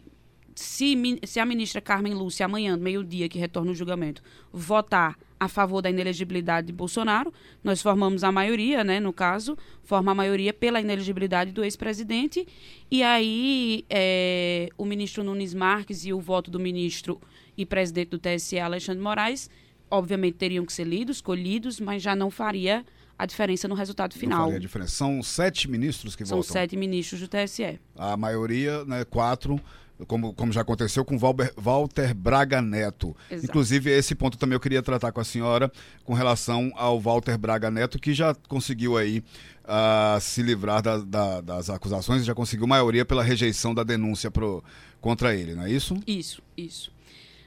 Se, 0.58 0.96
se 1.24 1.38
a 1.38 1.46
ministra 1.46 1.80
Carmen 1.80 2.14
Lúcia, 2.14 2.46
amanhã, 2.46 2.76
meio-dia, 2.76 3.28
que 3.28 3.38
retorna 3.38 3.70
o 3.70 3.74
julgamento, 3.74 4.22
votar 4.52 5.16
a 5.38 5.46
favor 5.46 5.80
da 5.80 5.88
inelegibilidade 5.88 6.66
de 6.66 6.72
Bolsonaro, 6.72 7.32
nós 7.62 7.80
formamos 7.80 8.24
a 8.24 8.32
maioria, 8.32 8.82
né, 8.82 8.98
no 8.98 9.12
caso, 9.12 9.56
forma 9.84 10.10
a 10.10 10.14
maioria 10.14 10.52
pela 10.52 10.80
inelegibilidade 10.80 11.52
do 11.52 11.62
ex-presidente, 11.62 12.44
e 12.90 13.04
aí 13.04 13.84
é, 13.88 14.68
o 14.76 14.84
ministro 14.84 15.22
Nunes 15.22 15.54
Marques 15.54 16.04
e 16.04 16.12
o 16.12 16.20
voto 16.20 16.50
do 16.50 16.58
ministro 16.58 17.20
e 17.56 17.64
presidente 17.64 18.08
do 18.08 18.18
TSE, 18.18 18.58
Alexandre 18.58 19.00
Moraes, 19.00 19.48
obviamente 19.88 20.34
teriam 20.34 20.66
que 20.66 20.72
ser 20.72 20.84
lidos, 20.84 21.20
colhidos, 21.20 21.78
mas 21.78 22.02
já 22.02 22.16
não 22.16 22.32
faria 22.32 22.84
a 23.16 23.26
diferença 23.26 23.68
no 23.68 23.76
resultado 23.76 24.14
final. 24.14 24.38
Não 24.38 24.44
faria 24.46 24.58
a 24.58 24.60
diferença. 24.60 24.90
São 24.90 25.22
sete 25.22 25.70
ministros 25.70 26.16
que 26.16 26.26
São 26.26 26.38
votam? 26.38 26.52
São 26.52 26.60
sete 26.60 26.76
ministros 26.76 27.20
do 27.20 27.28
TSE. 27.28 27.78
A 27.96 28.16
maioria, 28.16 28.84
né, 28.84 29.04
quatro, 29.04 29.60
como, 30.06 30.32
como 30.34 30.52
já 30.52 30.60
aconteceu 30.60 31.04
com 31.04 31.18
Valber, 31.18 31.52
Walter 31.56 32.14
Braga 32.14 32.62
Neto. 32.62 33.16
Exato. 33.30 33.46
Inclusive, 33.46 33.90
esse 33.90 34.14
ponto 34.14 34.38
também 34.38 34.54
eu 34.54 34.60
queria 34.60 34.82
tratar 34.82 35.12
com 35.12 35.20
a 35.20 35.24
senhora 35.24 35.70
com 36.04 36.14
relação 36.14 36.70
ao 36.76 37.00
Walter 37.00 37.36
Braga 37.36 37.70
Neto, 37.70 37.98
que 37.98 38.14
já 38.14 38.34
conseguiu 38.48 38.96
aí 38.96 39.22
uh, 39.64 40.20
se 40.20 40.42
livrar 40.42 40.82
da, 40.82 40.98
da, 40.98 41.40
das 41.40 41.70
acusações, 41.70 42.24
já 42.24 42.34
conseguiu 42.34 42.66
maioria 42.66 43.04
pela 43.04 43.22
rejeição 43.22 43.74
da 43.74 43.82
denúncia 43.82 44.30
pro, 44.30 44.62
contra 45.00 45.34
ele, 45.34 45.54
não 45.54 45.64
é 45.64 45.70
isso? 45.70 45.96
Isso, 46.06 46.42
isso. 46.56 46.92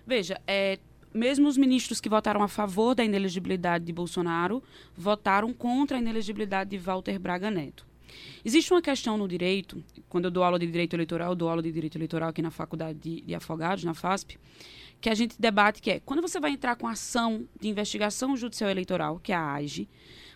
Veja, 0.06 0.40
é, 0.46 0.80
mesmo 1.14 1.48
os 1.48 1.58
ministros 1.58 2.00
que 2.00 2.10
votaram 2.10 2.42
a 2.42 2.48
favor 2.48 2.96
da 2.96 3.04
inelegibilidade 3.04 3.86
de 3.86 3.94
Bolsonaro 3.94 4.64
votaram 4.96 5.54
contra 5.54 5.98
a 5.98 6.00
inelegibilidade 6.00 6.72
de 6.72 6.78
Walter 6.78 7.20
Braga 7.20 7.50
Neto. 7.50 7.91
Existe 8.44 8.74
uma 8.74 8.82
questão 8.82 9.18
no 9.18 9.28
direito, 9.28 9.84
quando 10.10 10.26
eu 10.26 10.32
dou 10.32 10.44
aula 10.44 10.58
de 10.58 10.66
direito 10.66 10.96
eleitoral, 10.96 11.32
eu 11.32 11.36
dou 11.36 11.50
aula 11.50 11.62
de 11.62 11.72
direito 11.72 11.98
eleitoral 11.98 12.30
aqui 12.30 12.42
na 12.42 12.52
Faculdade 12.52 13.00
de, 13.00 13.22
de 13.22 13.36
Afogados, 13.36 13.84
na 13.84 13.94
FASP, 13.94 14.38
que 15.00 15.10
a 15.10 15.16
gente 15.16 15.36
debate 15.40 15.82
que 15.82 15.92
é, 15.92 16.00
quando 16.00 16.22
você 16.22 16.40
vai 16.40 16.52
entrar 16.52 16.76
com 16.76 16.88
ação 16.88 17.48
de 17.60 17.68
investigação 17.68 18.38
judicial 18.38 18.70
eleitoral, 18.70 19.20
que 19.20 19.32
é 19.32 19.36
a 19.36 19.54
AIGE, 19.54 19.90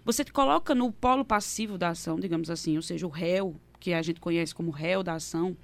você 0.03 0.23
coloca 0.25 0.75
no 0.75 0.91
polo 0.91 1.25
passivo 1.25 1.77
da 1.77 1.89
ação, 1.89 2.19
digamos 2.19 2.49
assim, 2.49 2.75
ou 2.75 2.81
seja, 2.81 3.05
o 3.05 3.09
réu, 3.09 3.55
que 3.79 3.93
a 3.93 4.01
gente 4.01 4.19
conhece 4.19 4.53
como 4.53 4.71
réu 4.71 5.03
da 5.03 5.13
ação, 5.13 5.55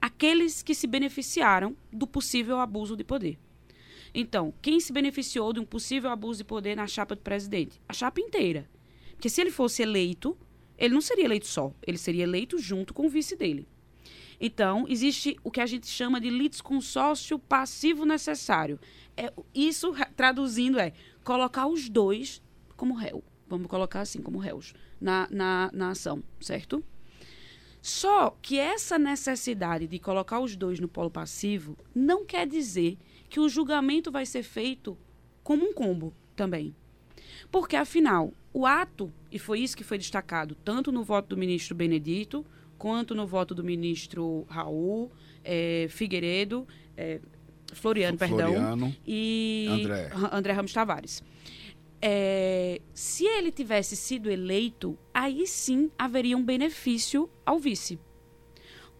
aqueles 0.00 0.62
que 0.62 0.74
se 0.74 0.86
beneficiaram 0.86 1.76
do 1.92 2.06
possível 2.06 2.58
abuso 2.58 2.96
de 2.96 3.04
poder. 3.04 3.38
Então, 4.14 4.52
quem 4.60 4.78
se 4.80 4.92
beneficiou 4.92 5.52
de 5.52 5.60
um 5.60 5.64
possível 5.64 6.10
abuso 6.10 6.38
de 6.38 6.44
poder 6.44 6.76
na 6.76 6.86
chapa 6.86 7.14
do 7.14 7.22
presidente? 7.22 7.80
A 7.88 7.92
chapa 7.92 8.20
inteira. 8.20 8.68
Porque 9.12 9.30
se 9.30 9.40
ele 9.40 9.50
fosse 9.50 9.82
eleito, 9.82 10.36
ele 10.82 10.94
não 10.94 11.00
seria 11.00 11.26
eleito 11.26 11.46
só, 11.46 11.72
ele 11.86 11.96
seria 11.96 12.24
eleito 12.24 12.58
junto 12.58 12.92
com 12.92 13.06
o 13.06 13.08
vice 13.08 13.36
dele. 13.36 13.68
Então, 14.40 14.84
existe 14.88 15.36
o 15.44 15.50
que 15.52 15.60
a 15.60 15.66
gente 15.66 15.86
chama 15.86 16.20
de 16.20 16.28
litisconsórcio 16.28 17.38
passivo 17.38 18.04
necessário. 18.04 18.80
É, 19.16 19.32
isso, 19.54 19.94
traduzindo, 20.16 20.80
é 20.80 20.92
colocar 21.22 21.68
os 21.68 21.88
dois 21.88 22.42
como 22.76 22.94
réu. 22.94 23.22
Vamos 23.46 23.68
colocar 23.68 24.00
assim, 24.00 24.20
como 24.20 24.40
réus, 24.40 24.74
na, 25.00 25.28
na, 25.30 25.70
na 25.72 25.90
ação, 25.90 26.20
certo? 26.40 26.84
Só 27.80 28.36
que 28.42 28.58
essa 28.58 28.98
necessidade 28.98 29.86
de 29.86 30.00
colocar 30.00 30.40
os 30.40 30.56
dois 30.56 30.80
no 30.80 30.88
polo 30.88 31.10
passivo 31.10 31.78
não 31.94 32.26
quer 32.26 32.44
dizer 32.44 32.98
que 33.28 33.38
o 33.38 33.48
julgamento 33.48 34.10
vai 34.10 34.26
ser 34.26 34.42
feito 34.42 34.98
como 35.44 35.64
um 35.64 35.72
combo 35.72 36.12
também. 36.34 36.74
Porque, 37.52 37.76
afinal, 37.76 38.32
o 38.52 38.66
ato, 38.66 39.12
e 39.32 39.38
foi 39.38 39.60
isso 39.60 39.76
que 39.76 39.82
foi 39.82 39.96
destacado, 39.96 40.54
tanto 40.54 40.92
no 40.92 41.02
voto 41.02 41.28
do 41.28 41.36
ministro 41.36 41.74
Benedito, 41.74 42.44
quanto 42.76 43.14
no 43.14 43.26
voto 43.26 43.54
do 43.54 43.64
ministro 43.64 44.44
Raul, 44.48 45.10
é, 45.42 45.86
Figueiredo, 45.88 46.68
é, 46.96 47.20
Floriano, 47.72 48.18
Floriano, 48.18 48.48
perdão, 48.48 48.94
e 49.06 49.66
André, 49.70 50.10
André 50.30 50.52
Ramos 50.52 50.72
Tavares. 50.72 51.22
É, 52.00 52.80
se 52.92 53.24
ele 53.24 53.50
tivesse 53.50 53.96
sido 53.96 54.28
eleito, 54.28 54.98
aí 55.14 55.46
sim 55.46 55.90
haveria 55.96 56.36
um 56.36 56.44
benefício 56.44 57.30
ao 57.46 57.58
vice. 57.58 57.98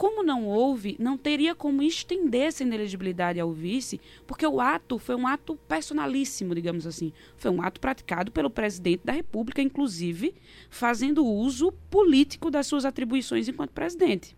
Como 0.02 0.24
não 0.24 0.48
houve, 0.48 0.96
não 0.98 1.16
teria 1.16 1.54
como 1.54 1.80
estender 1.80 2.48
essa 2.48 2.64
inelegibilidade 2.64 3.38
ao 3.38 3.52
vice, 3.52 4.00
porque 4.26 4.44
o 4.44 4.60
ato 4.60 4.98
foi 4.98 5.14
um 5.14 5.28
ato 5.28 5.54
personalíssimo, 5.68 6.56
digamos 6.56 6.88
assim. 6.88 7.12
Foi 7.36 7.52
um 7.52 7.62
ato 7.62 7.80
praticado 7.80 8.32
pelo 8.32 8.50
presidente 8.50 9.02
da 9.04 9.12
República, 9.12 9.62
inclusive 9.62 10.34
fazendo 10.68 11.24
uso 11.24 11.70
político 11.88 12.50
das 12.50 12.66
suas 12.66 12.84
atribuições 12.84 13.46
enquanto 13.46 13.70
presidente. 13.70 14.36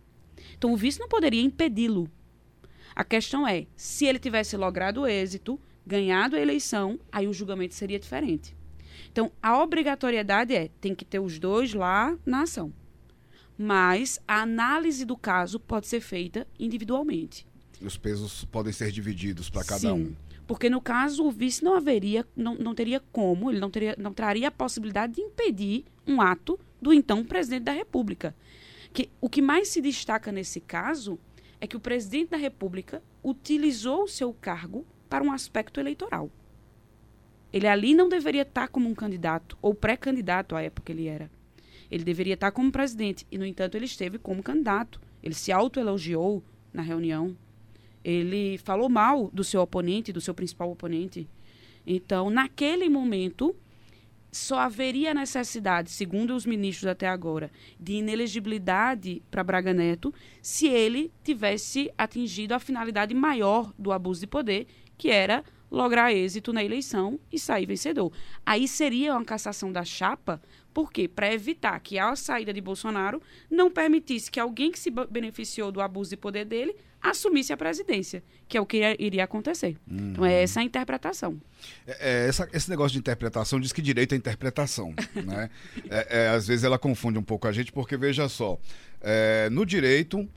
Então 0.54 0.70
o 0.70 0.76
vice 0.76 1.00
não 1.00 1.08
poderia 1.08 1.40
impedi-lo. 1.40 2.10
A 2.94 3.02
questão 3.02 3.48
é, 3.48 3.66
se 3.74 4.04
ele 4.04 4.18
tivesse 4.18 4.58
logrado 4.58 5.06
êxito, 5.06 5.58
ganhado 5.86 6.36
a 6.36 6.40
eleição, 6.40 7.00
aí 7.10 7.26
o 7.26 7.32
julgamento 7.32 7.72
seria 7.72 7.98
diferente. 7.98 8.54
Então, 9.10 9.32
a 9.42 9.62
obrigatoriedade 9.62 10.54
é, 10.54 10.68
tem 10.78 10.94
que 10.94 11.06
ter 11.06 11.20
os 11.20 11.38
dois 11.38 11.72
lá 11.72 12.14
na 12.26 12.42
ação 12.42 12.70
mas 13.56 14.20
a 14.26 14.42
análise 14.42 15.04
do 15.04 15.16
caso 15.16 15.60
pode 15.60 15.86
ser 15.86 16.00
feita 16.00 16.46
individualmente. 16.58 17.46
Os 17.80 17.96
pesos 17.96 18.44
podem 18.44 18.72
ser 18.72 18.90
divididos 18.90 19.50
para 19.50 19.64
cada 19.64 19.80
Sim, 19.80 19.92
um. 19.92 20.16
Porque 20.46 20.68
no 20.68 20.80
caso 20.80 21.24
o 21.24 21.30
vice 21.30 21.64
não 21.64 21.74
haveria, 21.74 22.26
não, 22.36 22.54
não 22.54 22.74
teria 22.74 23.00
como, 23.12 23.50
ele 23.50 23.60
não, 23.60 23.70
teria, 23.70 23.94
não 23.98 24.12
traria 24.12 24.48
a 24.48 24.52
possibilidade 24.52 25.14
de 25.14 25.20
impedir 25.20 25.84
um 26.06 26.20
ato 26.20 26.58
do 26.80 26.92
então 26.92 27.24
presidente 27.24 27.64
da 27.64 27.72
República. 27.72 28.34
Que, 28.92 29.08
o 29.20 29.28
que 29.28 29.40
mais 29.40 29.68
se 29.68 29.80
destaca 29.80 30.30
nesse 30.30 30.60
caso 30.60 31.18
é 31.60 31.66
que 31.66 31.76
o 31.76 31.80
presidente 31.80 32.30
da 32.30 32.36
República 32.36 33.02
utilizou 33.22 34.04
o 34.04 34.08
seu 34.08 34.32
cargo 34.34 34.86
para 35.08 35.24
um 35.24 35.32
aspecto 35.32 35.80
eleitoral. 35.80 36.30
Ele 37.52 37.66
ali 37.66 37.94
não 37.94 38.08
deveria 38.08 38.42
estar 38.42 38.68
como 38.68 38.88
um 38.88 38.94
candidato, 38.94 39.56
ou 39.62 39.74
pré-candidato 39.74 40.56
à 40.56 40.62
época 40.62 40.92
ele 40.92 41.06
era. 41.06 41.30
Ele 41.94 42.02
deveria 42.02 42.34
estar 42.34 42.50
como 42.50 42.72
presidente 42.72 43.24
e, 43.30 43.38
no 43.38 43.46
entanto, 43.46 43.76
ele 43.76 43.84
esteve 43.84 44.18
como 44.18 44.42
candidato. 44.42 45.00
Ele 45.22 45.32
se 45.32 45.52
autoelogiou 45.52 46.42
na 46.72 46.82
reunião. 46.82 47.36
Ele 48.02 48.58
falou 48.58 48.88
mal 48.88 49.30
do 49.32 49.44
seu 49.44 49.60
oponente, 49.60 50.12
do 50.12 50.20
seu 50.20 50.34
principal 50.34 50.72
oponente. 50.72 51.28
Então, 51.86 52.30
naquele 52.30 52.88
momento, 52.88 53.54
só 54.32 54.58
haveria 54.58 55.14
necessidade, 55.14 55.88
segundo 55.88 56.34
os 56.34 56.44
ministros 56.44 56.88
até 56.88 57.06
agora, 57.06 57.48
de 57.78 57.92
inelegibilidade 57.92 59.22
para 59.30 59.44
Braga 59.44 59.72
Neto 59.72 60.12
se 60.42 60.66
ele 60.66 61.12
tivesse 61.22 61.92
atingido 61.96 62.54
a 62.54 62.58
finalidade 62.58 63.14
maior 63.14 63.72
do 63.78 63.92
abuso 63.92 64.22
de 64.22 64.26
poder, 64.26 64.66
que 64.98 65.10
era 65.10 65.44
lograr 65.70 66.12
êxito 66.12 66.52
na 66.52 66.62
eleição 66.62 67.18
e 67.32 67.38
sair 67.38 67.66
vencedor. 67.66 68.12
Aí 68.44 68.68
seria 68.68 69.12
uma 69.12 69.24
cassação 69.24 69.72
da 69.72 69.84
chapa 69.84 70.40
por 70.74 70.92
quê? 70.92 71.06
Para 71.06 71.32
evitar 71.32 71.78
que 71.78 72.00
a 72.00 72.16
saída 72.16 72.52
de 72.52 72.60
Bolsonaro 72.60 73.22
não 73.48 73.70
permitisse 73.70 74.28
que 74.28 74.40
alguém 74.40 74.72
que 74.72 74.78
se 74.78 74.90
beneficiou 74.90 75.70
do 75.70 75.80
abuso 75.80 76.10
de 76.10 76.16
poder 76.16 76.44
dele 76.44 76.74
assumisse 77.00 77.52
a 77.52 77.56
presidência, 77.56 78.24
que 78.48 78.56
é 78.56 78.60
o 78.60 78.66
que 78.66 78.80
iria 78.98 79.22
acontecer. 79.22 79.76
Uhum. 79.88 80.10
Então 80.10 80.24
é 80.24 80.42
essa 80.42 80.60
a 80.60 80.64
interpretação. 80.64 81.40
É, 81.86 82.24
é, 82.24 82.28
essa, 82.28 82.48
esse 82.52 82.68
negócio 82.68 82.92
de 82.94 82.98
interpretação 82.98 83.60
diz 83.60 83.72
que 83.72 83.80
direito 83.80 84.14
é 84.14 84.16
interpretação. 84.16 84.92
né? 85.14 85.48
É, 85.88 86.24
é, 86.24 86.28
às 86.28 86.48
vezes 86.48 86.64
ela 86.64 86.78
confunde 86.78 87.18
um 87.18 87.22
pouco 87.22 87.46
a 87.46 87.52
gente, 87.52 87.70
porque 87.70 87.96
veja 87.96 88.28
só, 88.28 88.58
é, 89.00 89.48
no 89.50 89.64
direito 89.64 90.28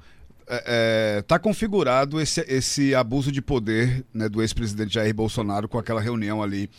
está 0.48 1.36
é, 1.36 1.38
é, 1.38 1.40
configurado 1.40 2.22
esse, 2.22 2.40
esse 2.48 2.96
abuso 2.96 3.32
de 3.32 3.42
poder 3.42 4.06
né, 4.14 4.30
do 4.30 4.42
ex-presidente 4.42 4.94
Jair 4.94 5.14
Bolsonaro 5.14 5.68
com 5.68 5.78
aquela 5.78 6.00
reunião 6.00 6.42
ali 6.42 6.70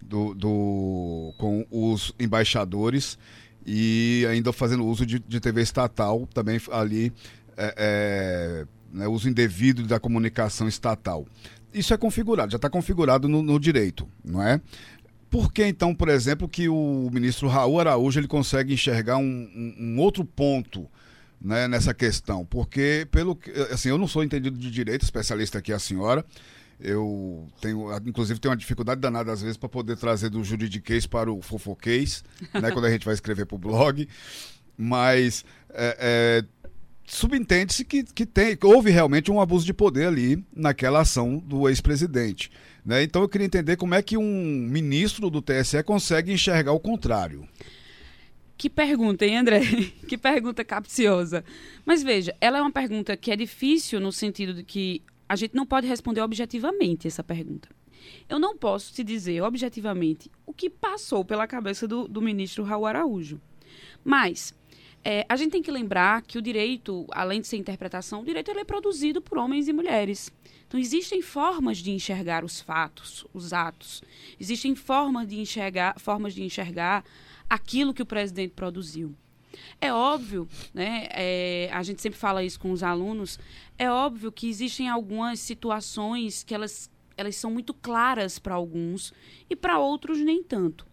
do, 0.00 0.32
do, 0.34 1.34
com 1.36 1.66
os 1.70 2.14
embaixadores 2.18 3.18
e 3.66 4.26
ainda 4.30 4.50
fazendo 4.50 4.86
uso 4.86 5.04
de, 5.04 5.18
de 5.18 5.40
TV 5.40 5.60
estatal, 5.60 6.26
também 6.32 6.58
ali, 6.72 7.12
é, 7.54 7.74
é, 7.76 8.66
né, 8.90 9.06
uso 9.06 9.28
indevido 9.28 9.86
da 9.86 10.00
comunicação 10.00 10.66
estatal. 10.66 11.26
Isso 11.74 11.92
é 11.92 11.98
configurado, 11.98 12.50
já 12.50 12.56
está 12.56 12.70
configurado 12.70 13.28
no, 13.28 13.42
no, 13.42 13.60
direito, 13.60 14.08
não 14.24 14.42
é? 14.42 14.58
Por 15.28 15.52
que 15.52 15.66
então, 15.66 15.94
por 15.94 16.08
exemplo, 16.08 16.48
que 16.48 16.66
o 16.66 17.10
ministro 17.12 17.46
Raul 17.46 17.78
Araújo 17.78 18.18
ele 18.18 18.26
consegue 18.26 18.72
enxergar 18.72 19.18
um, 19.18 19.22
um, 19.22 19.74
um 19.78 19.98
outro 19.98 20.24
ponto 20.24 20.88
né, 21.40 21.68
nessa 21.68 21.94
questão? 21.94 22.44
Porque, 22.44 23.06
pelo 23.10 23.38
assim, 23.70 23.88
eu 23.88 23.98
não 23.98 24.08
sou 24.08 24.24
entendido 24.24 24.58
de 24.58 24.70
direito, 24.70 25.02
especialista 25.02 25.58
aqui 25.58 25.72
é 25.72 25.74
a 25.74 25.78
senhora, 25.78 26.24
eu 26.80 27.48
tenho, 27.60 27.88
inclusive, 28.06 28.38
tenho 28.38 28.50
uma 28.50 28.56
dificuldade 28.56 29.00
danada 29.00 29.32
às 29.32 29.42
vezes 29.42 29.56
para 29.56 29.68
poder 29.68 29.96
trazer 29.96 30.30
do 30.30 30.44
juridiquês 30.44 31.06
para 31.06 31.32
o 31.32 31.42
fofoquês, 31.42 32.22
né, 32.54 32.70
quando 32.70 32.84
a 32.84 32.90
gente 32.90 33.04
vai 33.04 33.14
escrever 33.14 33.46
para 33.46 33.56
o 33.56 33.58
blog. 33.58 34.08
Mas 34.76 35.44
é, 35.70 35.96
é, 36.00 36.44
subentende-se 37.04 37.84
que, 37.84 38.04
que, 38.04 38.24
tem, 38.24 38.56
que 38.56 38.66
houve 38.66 38.90
realmente 38.90 39.30
um 39.30 39.40
abuso 39.40 39.66
de 39.66 39.74
poder 39.74 40.06
ali 40.06 40.44
naquela 40.54 41.00
ação 41.00 41.38
do 41.38 41.68
ex-presidente. 41.68 42.50
Né? 42.84 43.02
Então 43.02 43.22
eu 43.22 43.28
queria 43.28 43.46
entender 43.46 43.76
como 43.76 43.94
é 43.94 44.02
que 44.02 44.16
um 44.16 44.22
ministro 44.22 45.28
do 45.30 45.42
TSE 45.42 45.82
consegue 45.82 46.32
enxergar 46.32 46.72
o 46.72 46.80
contrário. 46.80 47.46
Que 48.58 48.68
pergunta, 48.68 49.24
hein, 49.24 49.36
André? 49.36 49.60
que 50.08 50.18
pergunta 50.18 50.64
capciosa. 50.64 51.44
Mas 51.86 52.02
veja, 52.02 52.36
ela 52.40 52.58
é 52.58 52.60
uma 52.60 52.72
pergunta 52.72 53.16
que 53.16 53.30
é 53.30 53.36
difícil 53.36 54.00
no 54.00 54.10
sentido 54.10 54.52
de 54.52 54.64
que 54.64 55.00
a 55.28 55.36
gente 55.36 55.54
não 55.54 55.64
pode 55.64 55.86
responder 55.86 56.20
objetivamente 56.20 57.06
essa 57.06 57.22
pergunta. 57.22 57.68
Eu 58.28 58.40
não 58.40 58.58
posso 58.58 58.92
te 58.92 59.04
dizer 59.04 59.42
objetivamente 59.42 60.28
o 60.44 60.52
que 60.52 60.68
passou 60.68 61.24
pela 61.24 61.46
cabeça 61.46 61.86
do, 61.86 62.08
do 62.08 62.20
ministro 62.20 62.64
Raul 62.64 62.86
Araújo. 62.86 63.40
Mas 64.04 64.52
é, 65.04 65.24
a 65.28 65.36
gente 65.36 65.52
tem 65.52 65.62
que 65.62 65.70
lembrar 65.70 66.22
que 66.22 66.36
o 66.36 66.42
direito, 66.42 67.06
além 67.12 67.40
de 67.40 67.46
ser 67.46 67.58
interpretação, 67.58 68.22
o 68.22 68.24
direito 68.24 68.50
é 68.50 68.64
produzido 68.64 69.22
por 69.22 69.38
homens 69.38 69.68
e 69.68 69.72
mulheres. 69.72 70.32
Então, 70.66 70.80
existem 70.80 71.22
formas 71.22 71.78
de 71.78 71.92
enxergar 71.92 72.44
os 72.44 72.60
fatos, 72.60 73.24
os 73.32 73.52
atos. 73.52 74.02
Existem 74.38 74.74
formas 74.74 75.28
de 75.28 75.38
enxergar, 75.38 75.98
formas 75.98 76.34
de 76.34 76.42
enxergar 76.42 77.04
aquilo 77.48 77.94
que 77.94 78.02
o 78.02 78.06
presidente 78.06 78.52
produziu. 78.54 79.14
É 79.80 79.92
óbvio, 79.92 80.48
né? 80.74 81.08
É, 81.10 81.70
a 81.72 81.82
gente 81.82 82.02
sempre 82.02 82.18
fala 82.18 82.44
isso 82.44 82.60
com 82.60 82.70
os 82.70 82.82
alunos. 82.82 83.38
É 83.76 83.90
óbvio 83.90 84.30
que 84.30 84.48
existem 84.48 84.88
algumas 84.88 85.40
situações 85.40 86.42
que 86.42 86.54
elas, 86.54 86.90
elas 87.16 87.36
são 87.36 87.50
muito 87.50 87.72
claras 87.72 88.38
para 88.38 88.54
alguns 88.54 89.12
e 89.48 89.56
para 89.56 89.78
outros 89.78 90.18
nem 90.18 90.42
tanto. 90.42 90.86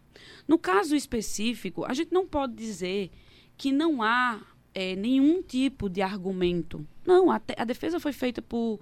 No 0.47 0.57
caso 0.57 0.95
específico, 0.95 1.83
a 1.85 1.93
gente 1.93 2.13
não 2.13 2.25
pode 2.25 2.53
dizer 2.53 3.12
que 3.57 3.71
não 3.71 4.01
há 4.01 4.41
é, 4.74 4.95
nenhum 4.95 5.41
tipo 5.41 5.89
de 5.89 6.01
argumento. 6.01 6.85
Não, 7.05 7.31
a, 7.31 7.41
a 7.57 7.63
defesa 7.63 8.00
foi 8.00 8.13
feita 8.13 8.41
por 8.41 8.79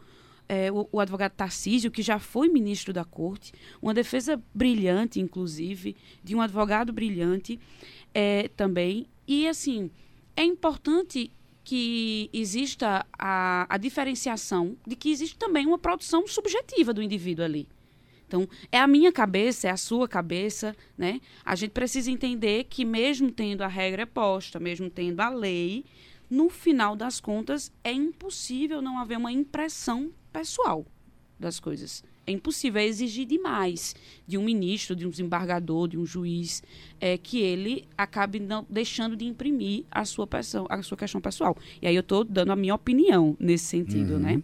é, 0.48 0.72
o, 0.72 0.88
o, 0.92 1.00
advogado 1.00 1.32
Tarcísio, 1.34 1.92
que 1.92 2.02
já 2.02 2.20
foi 2.20 2.50
ministro 2.50 2.94
da 2.94 3.04
corte, 3.04 3.54
uma 3.82 3.94
defesa 3.94 4.42
brilhante, 4.54 5.20
inclusive, 5.20 5.96
de 6.24 6.36
um 6.36 6.42
advogado 6.42 6.92
brilhante 6.92 7.60
é, 8.14 8.50
também. 8.56 9.08
E, 9.28 9.48
assim, 9.48 9.90
é 10.36 10.44
importante 10.44 11.32
que 11.64 12.30
exista 12.34 13.06
a, 13.18 13.66
a 13.70 13.78
diferenciação 13.78 14.76
de 14.86 14.96
que 14.96 15.10
existe 15.10 15.38
também 15.38 15.66
uma 15.66 15.78
produção 15.78 16.28
subjetiva 16.28 16.94
do 16.94 17.02
indivíduo 17.02 17.46
ali. 17.46 17.68
Então, 18.28 18.50
é 18.72 18.80
a 18.80 18.88
minha 18.88 19.12
cabeça, 19.12 19.68
é 19.68 19.72
a 19.72 19.78
sua 19.78 20.08
cabeça, 20.08 20.76
né? 20.98 21.22
A 21.46 21.56
gente 21.56 21.72
precisa 21.72 22.10
entender 22.10 22.66
que 22.66 22.84
mesmo 22.84 23.32
tendo 23.32 23.62
a 23.62 23.68
regra 23.68 24.08
posta, 24.08 24.60
mesmo 24.60 24.90
tendo 24.90 25.22
a 25.22 25.30
lei, 25.30 25.86
no 26.30 26.50
final 26.50 26.96
das 26.96 27.20
contas 27.20 27.72
é 27.84 27.92
impossível 27.92 28.82
não 28.82 28.98
haver 28.98 29.20
uma 29.20 29.32
impressão 29.32 30.12
pessoal 30.34 30.86
das 31.40 31.60
coisas. 31.60 32.04
É 32.26 32.32
impossível, 32.32 32.82
é 32.82 32.86
exigir 32.86 33.26
demais 33.26 33.96
de 34.26 34.38
um 34.38 34.44
ministro, 34.44 34.96
de 34.96 35.06
um 35.06 35.10
desembargador, 35.10 35.90
de 35.90 35.98
um 35.98 36.06
juiz, 36.06 36.64
é, 37.00 37.18
que 37.18 37.40
ele 37.40 37.86
acabe 37.98 38.40
não 38.40 38.66
deixando 38.70 39.16
de 39.16 39.26
imprimir 39.26 39.84
a 39.92 40.06
sua, 40.06 40.26
pessoa, 40.26 40.66
a 40.70 40.82
sua 40.82 40.98
questão 40.98 41.20
pessoal. 41.20 41.56
E 41.82 41.88
aí 41.88 41.96
eu 41.96 42.02
estou 42.02 42.24
dando 42.24 42.52
a 42.52 42.56
minha 42.56 42.74
opinião 42.74 43.36
nesse 43.40 43.66
sentido, 43.66 44.14
uhum. 44.14 44.20
né? 44.20 44.44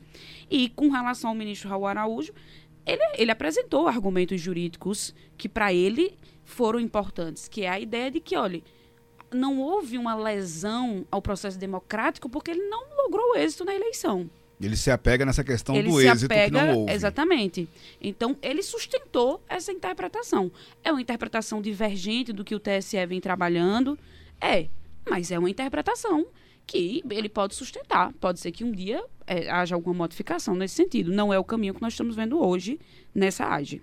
E 0.49 0.67
com 0.69 0.89
relação 0.89 1.29
ao 1.29 1.35
ministro 1.35 1.69
Raul 1.69 1.87
Araújo, 1.87 2.33
ele, 2.85 3.01
ele 3.17 3.31
apresentou 3.31 3.87
argumentos 3.87 4.41
jurídicos 4.41 5.15
que 5.37 5.47
para 5.47 5.73
ele 5.73 6.17
foram 6.43 6.79
importantes, 6.81 7.47
que 7.47 7.61
é 7.61 7.69
a 7.69 7.79
ideia 7.79 8.11
de 8.11 8.19
que, 8.19 8.35
olha, 8.35 8.61
não 9.31 9.61
houve 9.61 9.97
uma 9.97 10.15
lesão 10.15 11.05
ao 11.09 11.21
processo 11.21 11.57
democrático 11.57 12.27
porque 12.27 12.51
ele 12.51 12.67
não 12.67 12.83
logrou 13.03 13.37
êxito 13.37 13.63
na 13.63 13.73
eleição. 13.73 14.29
Ele 14.61 14.75
se 14.75 14.91
apega 14.91 15.25
nessa 15.25 15.43
questão 15.43 15.75
ele 15.75 15.89
do 15.89 16.01
êxito 16.01 16.25
apega, 16.25 16.45
que 16.45 16.51
não 16.51 16.79
houve. 16.79 16.91
Exatamente. 16.91 17.69
Então, 18.01 18.35
ele 18.41 18.61
sustentou 18.61 19.41
essa 19.47 19.71
interpretação. 19.71 20.51
É 20.83 20.91
uma 20.91 21.01
interpretação 21.01 21.61
divergente 21.61 22.33
do 22.33 22.43
que 22.43 22.53
o 22.53 22.59
TSE 22.59 23.05
vem 23.05 23.21
trabalhando? 23.21 23.97
É, 24.41 24.67
mas 25.09 25.31
é 25.31 25.39
uma 25.39 25.49
interpretação 25.49 26.25
que 26.67 27.01
ele 27.09 27.29
pode 27.29 27.55
sustentar. 27.55 28.11
Pode 28.19 28.39
ser 28.39 28.51
que 28.51 28.63
um 28.63 28.71
dia 28.71 29.03
é, 29.25 29.49
haja 29.49 29.75
alguma 29.75 29.95
modificação 29.95 30.55
nesse 30.55 30.75
sentido. 30.75 31.11
Não 31.11 31.33
é 31.33 31.39
o 31.39 31.43
caminho 31.43 31.73
que 31.73 31.81
nós 31.81 31.93
estamos 31.93 32.15
vendo 32.15 32.39
hoje 32.39 32.79
nessa 33.15 33.45
AGE. 33.45 33.81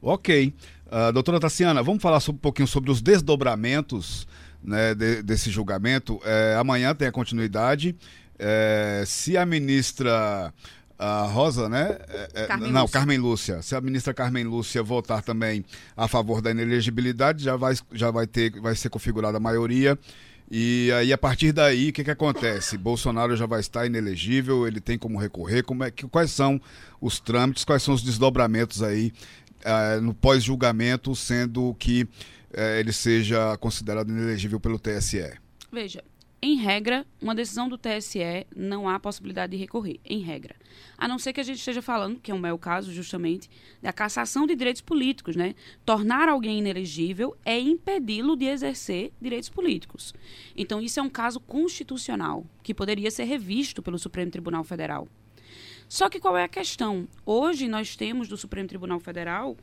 Ok. 0.00 0.52
Uh, 0.86 1.12
doutora 1.12 1.40
Tassiana, 1.40 1.82
vamos 1.82 2.02
falar 2.02 2.20
um 2.28 2.34
pouquinho 2.34 2.68
sobre 2.68 2.90
os 2.90 3.02
desdobramentos 3.02 4.28
né, 4.62 4.94
de, 4.94 5.22
desse 5.22 5.50
julgamento. 5.50 6.20
É, 6.24 6.56
amanhã 6.58 6.94
tem 6.94 7.08
a 7.08 7.12
continuidade. 7.12 7.96
É, 8.38 9.04
se 9.06 9.36
a 9.36 9.44
ministra 9.44 10.52
a 10.98 11.22
Rosa, 11.22 11.68
né? 11.68 11.96
É, 12.08 12.42
é 12.42 12.46
Carmen 12.46 12.72
não, 12.72 12.82
Lúcia. 12.82 12.98
Carmen 12.98 13.18
Lúcia. 13.18 13.62
Se 13.62 13.76
a 13.76 13.80
ministra 13.80 14.12
Carmen 14.12 14.44
Lúcia 14.44 14.82
votar 14.82 15.22
também 15.22 15.64
a 15.96 16.08
favor 16.08 16.42
da 16.42 16.50
inelegibilidade, 16.50 17.44
já 17.44 17.56
vai, 17.56 17.74
já 17.92 18.10
vai 18.10 18.26
ter, 18.26 18.58
vai 18.60 18.74
ser 18.74 18.88
configurada 18.90 19.36
a 19.36 19.40
maioria 19.40 19.96
e 20.50 20.90
aí, 20.92 21.12
a 21.12 21.18
partir 21.18 21.52
daí, 21.52 21.90
o 21.90 21.92
que, 21.92 22.02
que 22.02 22.10
acontece? 22.10 22.78
Bolsonaro 22.78 23.36
já 23.36 23.44
vai 23.44 23.60
estar 23.60 23.84
inelegível, 23.84 24.66
ele 24.66 24.80
tem 24.80 24.96
como 24.96 25.18
recorrer, 25.18 25.62
como 25.62 25.84
é, 25.84 25.90
que, 25.90 26.08
quais 26.08 26.30
são 26.30 26.60
os 27.00 27.20
trâmites, 27.20 27.64
quais 27.64 27.82
são 27.82 27.92
os 27.92 28.02
desdobramentos 28.02 28.82
aí 28.82 29.12
uh, 29.60 30.00
no 30.00 30.14
pós-julgamento, 30.14 31.14
sendo 31.14 31.74
que 31.78 32.04
uh, 32.04 32.78
ele 32.78 32.94
seja 32.94 33.58
considerado 33.58 34.08
inelegível 34.08 34.58
pelo 34.58 34.78
TSE? 34.78 35.34
Veja, 35.70 36.02
em 36.40 36.54
regra, 36.54 37.04
uma 37.20 37.34
decisão 37.34 37.68
do 37.68 37.76
TSE 37.76 38.46
não 38.54 38.88
há 38.88 39.00
possibilidade 39.00 39.50
de 39.50 39.56
recorrer, 39.56 39.98
em 40.04 40.20
regra. 40.20 40.54
A 40.96 41.08
não 41.08 41.18
ser 41.18 41.32
que 41.32 41.40
a 41.40 41.44
gente 41.44 41.58
esteja 41.58 41.82
falando, 41.82 42.20
que 42.20 42.30
é 42.30 42.34
o 42.34 42.38
meu 42.38 42.56
caso, 42.56 42.92
justamente, 42.92 43.50
da 43.82 43.92
cassação 43.92 44.46
de 44.46 44.54
direitos 44.54 44.80
políticos, 44.80 45.34
né? 45.34 45.56
Tornar 45.84 46.28
alguém 46.28 46.60
inelegível 46.60 47.36
é 47.44 47.58
impedi-lo 47.58 48.36
de 48.36 48.44
exercer 48.44 49.12
direitos 49.20 49.48
políticos. 49.48 50.14
Então, 50.56 50.80
isso 50.80 51.00
é 51.00 51.02
um 51.02 51.10
caso 51.10 51.40
constitucional, 51.40 52.46
que 52.62 52.72
poderia 52.72 53.10
ser 53.10 53.24
revisto 53.24 53.82
pelo 53.82 53.98
Supremo 53.98 54.30
Tribunal 54.30 54.62
Federal. 54.62 55.08
Só 55.88 56.08
que 56.08 56.20
qual 56.20 56.36
é 56.36 56.44
a 56.44 56.48
questão? 56.48 57.08
Hoje 57.26 57.66
nós 57.66 57.96
temos 57.96 58.28
do 58.28 58.36
Supremo 58.36 58.68
Tribunal 58.68 59.00
Federal 59.00 59.56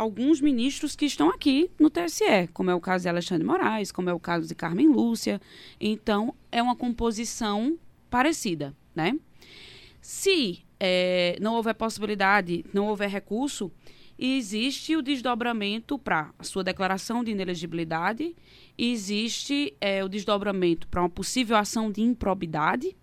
alguns 0.00 0.40
ministros 0.40 0.96
que 0.96 1.04
estão 1.04 1.28
aqui 1.28 1.70
no 1.78 1.90
TSE, 1.90 2.48
como 2.54 2.70
é 2.70 2.74
o 2.74 2.80
caso 2.80 3.02
de 3.02 3.08
Alexandre 3.10 3.46
Moraes, 3.46 3.92
como 3.92 4.08
é 4.08 4.14
o 4.14 4.18
caso 4.18 4.48
de 4.48 4.54
Carmen 4.54 4.88
Lúcia. 4.88 5.38
Então, 5.78 6.34
é 6.50 6.62
uma 6.62 6.74
composição 6.74 7.78
parecida, 8.08 8.74
né? 8.94 9.18
Se 10.00 10.64
é, 10.80 11.36
não 11.38 11.54
houver 11.54 11.74
possibilidade, 11.74 12.64
não 12.72 12.86
houver 12.86 13.10
recurso, 13.10 13.70
existe 14.18 14.96
o 14.96 15.02
desdobramento 15.02 15.98
para 15.98 16.32
a 16.38 16.44
sua 16.44 16.64
declaração 16.64 17.22
de 17.22 17.32
inelegibilidade, 17.32 18.34
existe 18.78 19.76
é, 19.82 20.02
o 20.02 20.08
desdobramento 20.08 20.88
para 20.88 21.02
uma 21.02 21.10
possível 21.10 21.58
ação 21.58 21.92
de 21.92 22.00
improbidade 22.00 22.96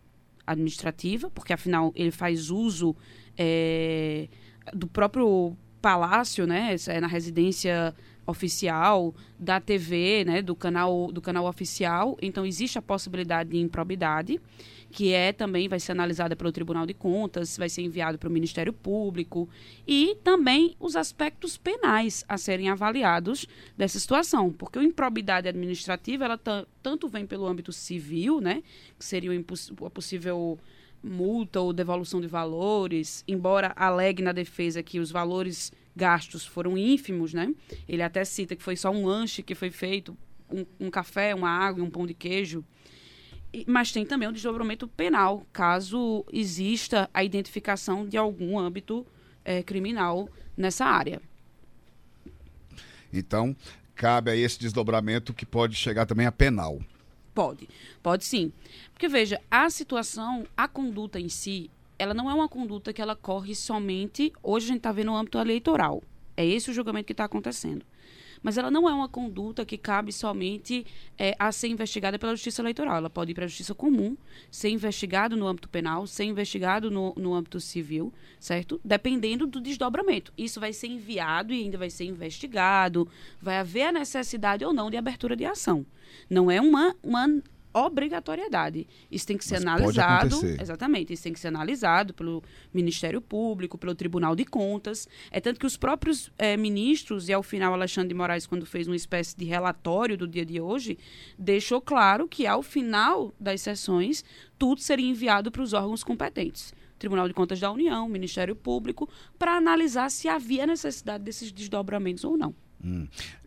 administrativa, 0.47 1.29
porque 1.29 1.53
afinal 1.53 1.91
ele 1.95 2.10
faz 2.10 2.49
uso 2.49 2.95
é, 3.38 4.27
do 4.73 4.88
próprio 4.88 5.55
palácio, 5.88 6.45
né, 6.45 6.76
é 6.88 7.00
na 7.00 7.08
residência 7.08 7.95
oficial 8.26 9.15
da 9.39 9.58
TV, 9.62 10.26
né, 10.26 10.41
do 10.41 10.54
canal 10.54 11.10
do 11.13 11.21
canal 11.21 11.45
oficial. 11.45 12.17
Então 12.21 12.45
existe 12.45 12.78
a 12.78 12.82
possibilidade 12.82 13.52
de 13.52 13.58
improbidade, 13.58 14.38
que 14.91 15.13
é 15.13 15.32
também 15.32 15.69
vai 15.69 15.80
ser 15.80 15.93
analisada 15.93 16.36
pelo 16.36 16.52
Tribunal 16.52 16.86
de 16.86 16.93
Contas, 16.93 17.56
vai 17.56 17.69
ser 17.69 17.84
enviado 17.84 18.17
para 18.19 18.28
o 18.28 18.32
Ministério 18.32 18.73
Público. 18.73 19.47
E 19.88 20.17
também 20.26 20.76
os 20.78 20.97
aspectos 20.97 21.58
penais 21.58 22.26
a 22.28 22.38
serem 22.38 22.67
avaliados 22.67 23.47
dessa 23.78 23.97
situação, 23.97 24.52
porque 24.52 24.80
a 24.80 24.84
improbidade 24.84 25.47
administrativa 25.47 26.26
ela 26.26 26.38
tanto 26.84 27.08
vem 27.08 27.26
pelo 27.26 27.47
âmbito 27.47 27.71
civil, 27.71 28.41
né, 28.41 28.62
que 29.00 29.06
seria 29.06 29.32
o 29.32 29.89
possível 29.89 30.60
multa 31.03 31.60
ou 31.60 31.73
devolução 31.73 32.19
de 32.19 32.27
valores, 32.27 33.23
embora 33.27 33.73
alegue 33.75 34.21
na 34.21 34.31
defesa 34.31 34.83
que 34.83 34.99
os 34.99 35.12
valores 35.12 35.71
gastos 35.95 36.45
foram 36.45 36.77
ínfimos, 36.77 37.33
né? 37.33 37.53
Ele 37.88 38.03
até 38.03 38.23
cita 38.23 38.55
que 38.55 38.63
foi 38.63 38.75
só 38.75 38.91
um 38.91 39.05
lanche 39.05 39.41
que 39.41 39.55
foi 39.55 39.71
feito, 39.71 40.15
um, 40.51 40.65
um 40.79 40.89
café, 40.89 41.33
uma 41.33 41.49
água 41.49 41.83
um 41.83 41.89
pão 41.89 42.05
de 42.05 42.13
queijo. 42.13 42.63
E, 43.53 43.65
mas 43.67 43.91
tem 43.91 44.05
também 44.05 44.27
o 44.27 44.31
desdobramento 44.31 44.88
penal, 44.88 45.45
caso 45.51 46.25
exista 46.31 47.10
a 47.13 47.23
identificação 47.23 48.07
de 48.07 48.17
algum 48.17 48.60
âmbito 48.60 49.05
é, 49.43 49.63
criminal 49.63 50.29
nessa 50.55 50.86
área. 50.86 51.21
Então, 53.12 53.55
cabe 53.95 54.29
a 54.29 54.36
esse 54.36 54.60
desdobramento 54.60 55.33
que 55.33 55.45
pode 55.45 55.75
chegar 55.75 56.05
também 56.05 56.25
a 56.25 56.31
penal. 56.31 56.79
Pode, 57.38 57.69
pode 58.02 58.26
sim. 58.26 58.52
Porque 58.91 59.08
veja, 59.08 59.39
a 59.52 59.69
situação, 59.69 60.47
a 60.58 60.67
conduta 60.67 61.19
em 61.19 61.30
si, 61.30 61.69
ela 62.00 62.12
não 62.12 62.32
é 62.32 62.34
uma 62.34 62.50
conduta 62.50 62.91
que 62.91 63.00
ela 63.00 63.15
corre 63.15 63.54
somente, 63.54 64.34
hoje 64.41 64.65
a 64.65 64.67
gente 64.69 64.78
está 64.78 64.91
vendo 64.91 65.12
no 65.12 65.15
âmbito 65.15 65.38
eleitoral. 65.38 66.02
É 66.36 66.43
esse 66.43 66.71
o 66.71 66.73
julgamento 66.73 67.06
que 67.06 67.13
está 67.13 67.26
acontecendo. 67.26 67.86
Mas 68.41 68.58
ela 68.58 68.71
não 68.71 68.88
é 68.88 68.93
uma 68.93 69.10
conduta 69.10 69.65
que 69.65 69.78
cabe 69.78 70.12
somente 70.12 70.86
é, 71.17 71.36
a 71.39 71.52
ser 71.52 71.67
investigada 71.67 72.17
pela 72.19 72.36
justiça 72.36 72.62
eleitoral. 72.62 72.97
Ela 72.97 73.10
pode 73.10 73.32
ir 73.32 73.34
para 73.34 73.45
a 73.45 73.47
justiça 73.47 73.73
comum, 73.73 74.15
ser 74.52 74.69
investigado 74.69 75.36
no 75.36 75.47
âmbito 75.47 75.69
penal, 75.69 76.08
ser 76.08 76.26
investigado 76.26 76.89
no, 76.91 77.13
no 77.17 77.34
âmbito 77.34 77.60
civil, 77.60 78.13
certo? 78.39 78.80
Dependendo 78.84 79.47
do 79.47 79.60
desdobramento. 79.60 80.34
Isso 80.38 80.60
vai 80.60 80.73
ser 80.73 80.88
enviado 80.88 81.54
e 81.54 81.63
ainda 81.63 81.78
vai 81.78 81.89
ser 81.89 82.06
investigado. 82.06 83.08
Vai 83.41 83.58
haver 83.58 83.84
a 83.84 83.91
necessidade 83.91 84.63
ou 84.63 84.73
não 84.73 84.89
de 84.89 84.97
abertura 84.97 85.36
de 85.36 85.45
ação. 85.45 85.86
Não 86.30 86.50
é 86.50 86.60
uma, 86.62 86.95
uma 87.04 87.28
obrigatoriedade. 87.73 88.88
Isso 89.12 89.27
tem 89.27 89.38
que 89.38 89.45
ser 89.45 89.56
Mas 89.56 89.65
analisado. 89.65 90.39
Exatamente, 90.60 91.13
isso 91.13 91.23
tem 91.23 91.34
que 91.34 91.39
ser 91.39 91.49
analisado 91.49 92.13
pelo 92.13 92.43
Ministério 92.73 93.21
Público, 93.21 93.77
pelo 93.77 93.95
Tribunal 93.95 94.36
de 94.36 94.45
Contas. 94.45 95.08
É 95.32 95.39
tanto 95.39 95.60
que 95.60 95.65
os 95.65 95.77
próprios 95.77 96.32
eh, 96.38 96.58
ministros, 96.58 97.30
e 97.30 97.34
ao 97.34 97.43
final 97.43 97.73
Alexandre 97.73 98.10
de 98.10 98.15
Moraes, 98.15 98.47
quando 98.47 98.65
fez 98.65 98.88
uma 98.88 98.95
espécie 98.95 99.36
de 99.38 99.45
relatório 99.45 100.17
do 100.17 100.27
dia 100.27 100.45
de 100.45 100.60
hoje, 100.60 100.97
deixou 101.38 101.82
claro 101.82 102.27
que 102.27 102.47
ao 102.47 102.63
final 102.63 103.34
das 103.39 103.62
sessões, 103.62 104.23
tudo 104.58 104.82
seria 104.82 105.10
enviado 105.10 105.51
para 105.51 105.62
os 105.62 105.73
órgãos 105.73 106.03
competentes. 106.03 106.73
Tribunal 106.97 107.27
de 107.27 107.34
Contas 107.34 107.60
da 107.60 107.71
União, 107.71 108.08
Ministério 108.10 108.56
Público, 108.56 109.08
para 109.38 109.56
analisar 109.56 110.10
se 110.10 110.27
havia 110.27 110.65
necessidade 110.65 111.23
desses 111.23 111.51
desdobramentos 111.51 112.23
ou 112.23 112.36
não. 112.36 112.56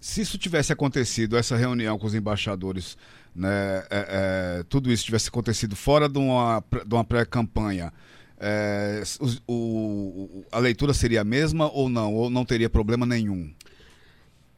Se 0.01 0.21
isso 0.21 0.37
tivesse 0.37 0.73
acontecido, 0.73 1.37
essa 1.37 1.57
reunião 1.57 1.99
com 1.99 2.07
os 2.07 2.15
embaixadores, 2.15 2.97
né, 3.35 3.85
é, 3.91 4.59
é, 4.61 4.63
tudo 4.69 4.91
isso 4.93 5.05
tivesse 5.05 5.29
acontecido 5.29 5.77
fora 5.77 6.09
de 6.09 6.19
uma, 6.19 6.63
de 6.87 6.95
uma 6.95 7.05
pré-campanha, 7.05 7.93
é, 8.39 9.03
o- 9.47 9.53
o- 9.53 10.45
a 10.51 10.59
leitura 10.59 10.93
seria 10.95 11.21
a 11.21 11.25
mesma 11.25 11.71
ou 11.73 11.89
não? 11.89 12.15
Ou 12.15 12.31
não 12.31 12.45
teria 12.45 12.71
problema 12.71 13.05
nenhum? 13.07 13.53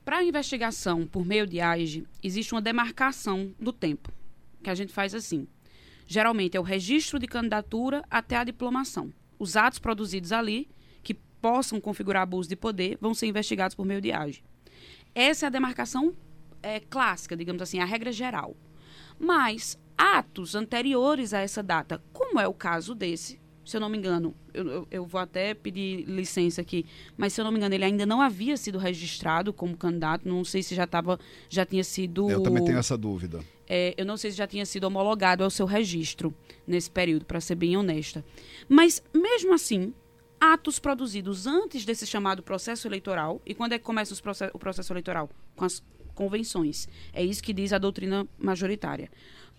Para 0.04 0.18
a 0.18 0.24
investigação 0.24 1.06
por 1.06 1.24
meio 1.24 1.46
de 1.46 1.60
AIGE, 1.60 2.06
existe 2.22 2.52
uma 2.54 2.60
demarcação 2.62 3.52
do 3.58 3.72
tempo, 3.72 4.10
que 4.62 4.70
a 4.70 4.74
gente 4.74 4.92
faz 4.92 5.14
assim. 5.14 5.46
Geralmente 6.06 6.56
é 6.56 6.60
o 6.60 6.64
registro 6.64 7.18
de 7.18 7.26
candidatura 7.26 8.02
até 8.10 8.36
a 8.36 8.44
diplomação. 8.44 9.12
Os 9.38 9.56
atos 9.56 9.78
produzidos 9.78 10.32
ali, 10.32 10.68
que 11.02 11.14
possam 11.14 11.80
configurar 11.80 12.22
abuso 12.22 12.48
de 12.48 12.56
poder, 12.56 12.98
vão 13.00 13.14
ser 13.14 13.26
investigados 13.26 13.74
por 13.74 13.86
meio 13.86 14.00
de 14.00 14.12
AIGE. 14.12 14.42
Essa 15.14 15.46
é 15.46 15.48
a 15.48 15.50
demarcação 15.50 16.14
é, 16.62 16.80
clássica, 16.80 17.36
digamos 17.36 17.62
assim, 17.62 17.78
a 17.78 17.84
regra 17.84 18.12
geral. 18.12 18.56
Mas 19.24 19.78
atos 19.96 20.54
anteriores 20.54 21.32
a 21.32 21.38
essa 21.40 21.62
data, 21.62 22.02
como 22.12 22.40
é 22.40 22.48
o 22.48 22.52
caso 22.54 22.94
desse, 22.94 23.40
se 23.64 23.76
eu 23.76 23.80
não 23.80 23.88
me 23.88 23.96
engano, 23.96 24.34
eu, 24.52 24.66
eu- 24.68 24.88
eu 24.90 25.06
vou 25.06 25.20
até 25.20 25.54
pedir 25.54 26.04
licença 26.06 26.60
aqui, 26.60 26.84
mas 27.16 27.32
se 27.32 27.40
eu 27.40 27.44
não 27.44 27.52
me 27.52 27.58
engano, 27.58 27.74
ele 27.74 27.84
ainda 27.84 28.04
não 28.04 28.20
havia 28.20 28.56
sido 28.56 28.78
registrado 28.78 29.52
como 29.52 29.76
candidato, 29.76 30.28
não 30.28 30.44
sei 30.44 30.62
se 30.62 30.74
já 30.74 30.84
estava, 30.84 31.20
já 31.48 31.64
tinha 31.64 31.84
sido. 31.84 32.28
Eu 32.28 32.42
também 32.42 32.64
tenho 32.64 32.78
essa 32.78 32.98
dúvida. 32.98 33.38
É, 33.68 33.94
eu 33.96 34.04
não 34.04 34.16
sei 34.16 34.32
se 34.32 34.36
já 34.36 34.46
tinha 34.46 34.66
sido 34.66 34.84
homologado 34.84 35.44
ao 35.44 35.50
seu 35.50 35.64
registro 35.66 36.34
nesse 36.66 36.90
período, 36.90 37.24
para 37.24 37.40
ser 37.40 37.54
bem 37.54 37.76
honesta. 37.76 38.24
Mas, 38.68 39.02
mesmo 39.14 39.54
assim, 39.54 39.94
atos 40.40 40.80
produzidos 40.80 41.46
antes 41.46 41.84
desse 41.84 42.04
chamado 42.04 42.42
processo 42.42 42.88
eleitoral, 42.88 43.40
e 43.46 43.54
quando 43.54 43.74
é 43.74 43.78
que 43.78 43.84
começa 43.84 44.14
proce- 44.20 44.50
o 44.52 44.58
processo 44.58 44.92
eleitoral? 44.92 45.30
Com 45.54 45.64
as 45.64 45.80
convenções. 46.14 46.88
É 47.12 47.24
isso 47.24 47.42
que 47.42 47.52
diz 47.52 47.72
a 47.72 47.78
doutrina 47.78 48.26
majoritária. 48.38 49.10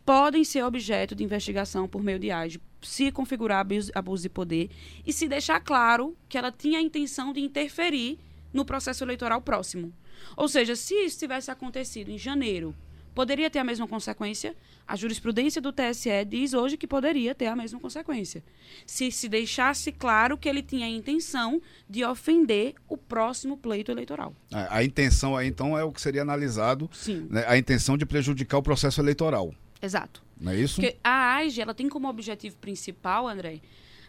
Podem 0.05 0.43
ser 0.43 0.63
objeto 0.63 1.15
de 1.15 1.23
investigação 1.23 1.87
por 1.87 2.03
meio 2.03 2.19
de 2.19 2.29
AGE, 2.29 2.61
se 2.81 3.11
configurar 3.11 3.59
abuso, 3.59 3.91
abuso 3.95 4.23
de 4.23 4.29
poder 4.29 4.69
e 5.05 5.13
se 5.13 5.27
deixar 5.27 5.61
claro 5.61 6.17
que 6.27 6.37
ela 6.37 6.51
tinha 6.51 6.79
a 6.79 6.81
intenção 6.81 7.31
de 7.31 7.39
interferir 7.39 8.19
no 8.51 8.65
processo 8.65 9.03
eleitoral 9.03 9.41
próximo. 9.41 9.93
Ou 10.35 10.47
seja, 10.47 10.75
se 10.75 10.93
isso 10.93 11.19
tivesse 11.19 11.49
acontecido 11.49 12.09
em 12.09 12.17
janeiro, 12.17 12.75
poderia 13.13 13.49
ter 13.49 13.59
a 13.59 13.63
mesma 13.63 13.87
consequência? 13.87 14.55
A 14.87 14.95
jurisprudência 14.95 15.61
do 15.61 15.71
TSE 15.71 16.09
diz 16.27 16.53
hoje 16.53 16.77
que 16.77 16.87
poderia 16.87 17.33
ter 17.33 17.47
a 17.47 17.55
mesma 17.55 17.79
consequência. 17.79 18.43
Se 18.85 19.11
se 19.11 19.29
deixasse 19.29 19.91
claro 19.91 20.37
que 20.37 20.49
ele 20.49 20.61
tinha 20.61 20.85
a 20.85 20.89
intenção 20.89 21.61
de 21.89 22.03
ofender 22.03 22.75
o 22.89 22.97
próximo 22.97 23.57
pleito 23.57 23.91
eleitoral. 23.91 24.35
A, 24.51 24.77
a 24.77 24.83
intenção 24.83 25.35
aí, 25.37 25.47
então, 25.47 25.77
é 25.77 25.83
o 25.83 25.91
que 25.91 26.01
seria 26.01 26.21
analisado, 26.21 26.89
Sim, 26.91 27.27
né, 27.29 27.45
a 27.47 27.57
intenção 27.57 27.97
de 27.97 28.05
prejudicar 28.05 28.57
o 28.57 28.63
processo 28.63 28.99
eleitoral. 29.01 29.53
exato. 29.81 30.21
Não 30.39 30.51
é 30.51 30.59
isso? 30.59 30.81
Porque 30.81 30.97
a 31.03 31.35
AIGE, 31.35 31.61
ela 31.61 31.73
tem 31.73 31.87
como 31.87 32.09
objetivo 32.09 32.57
principal, 32.57 33.27
André, 33.27 33.61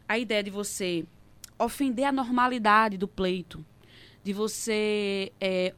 a 0.09 0.19
ideia 0.19 0.43
de 0.43 0.51
você 0.51 1.05
ofender 1.59 2.07
a 2.07 2.11
normalidade 2.13 2.97
do 2.97 3.07
pleito, 3.07 3.65
de 4.25 4.33
você 4.33 5.31
é, 5.41 5.73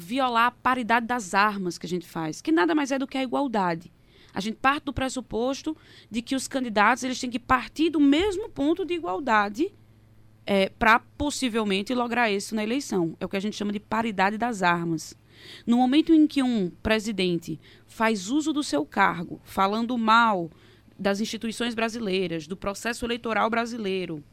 violar 0.00 0.46
a 0.46 0.50
paridade 0.50 1.06
das 1.06 1.34
armas 1.34 1.76
que 1.76 1.86
a 1.86 1.88
gente 1.88 2.06
faz, 2.06 2.40
que 2.40 2.50
nada 2.50 2.74
mais 2.74 2.90
é 2.90 2.98
do 2.98 3.06
que 3.06 3.18
a 3.18 3.22
igualdade. 3.22 3.92
A 4.32 4.40
gente 4.40 4.56
parte 4.56 4.84
do 4.84 4.92
pressuposto 4.92 5.76
de 6.10 6.22
que 6.22 6.34
os 6.34 6.48
candidatos 6.48 7.04
eles 7.04 7.20
têm 7.20 7.30
que 7.30 7.38
partir 7.38 7.90
do 7.90 8.00
mesmo 8.00 8.48
ponto 8.48 8.84
de 8.84 8.94
igualdade 8.94 9.72
para 10.78 10.98
possivelmente 11.16 11.94
lograr 11.94 12.30
isso 12.30 12.56
na 12.56 12.62
eleição. 12.64 13.16
É 13.20 13.24
o 13.24 13.28
que 13.28 13.36
a 13.36 13.40
gente 13.40 13.56
chama 13.56 13.72
de 13.72 13.78
paridade 13.78 14.36
das 14.36 14.62
armas. 14.62 15.16
No 15.64 15.76
momento 15.76 16.12
em 16.12 16.26
que 16.26 16.42
um 16.42 16.70
presidente 16.82 17.60
faz 17.86 18.28
uso 18.28 18.52
do 18.52 18.62
seu 18.62 18.84
cargo, 18.84 19.40
falando 19.44 19.96
mal 19.96 20.50
das 20.98 21.20
instituições 21.20 21.74
brasileiras, 21.74 22.46
do 22.46 22.56
processo 22.56 23.04
eleitoral 23.04 23.48
brasileiro, 23.48 24.24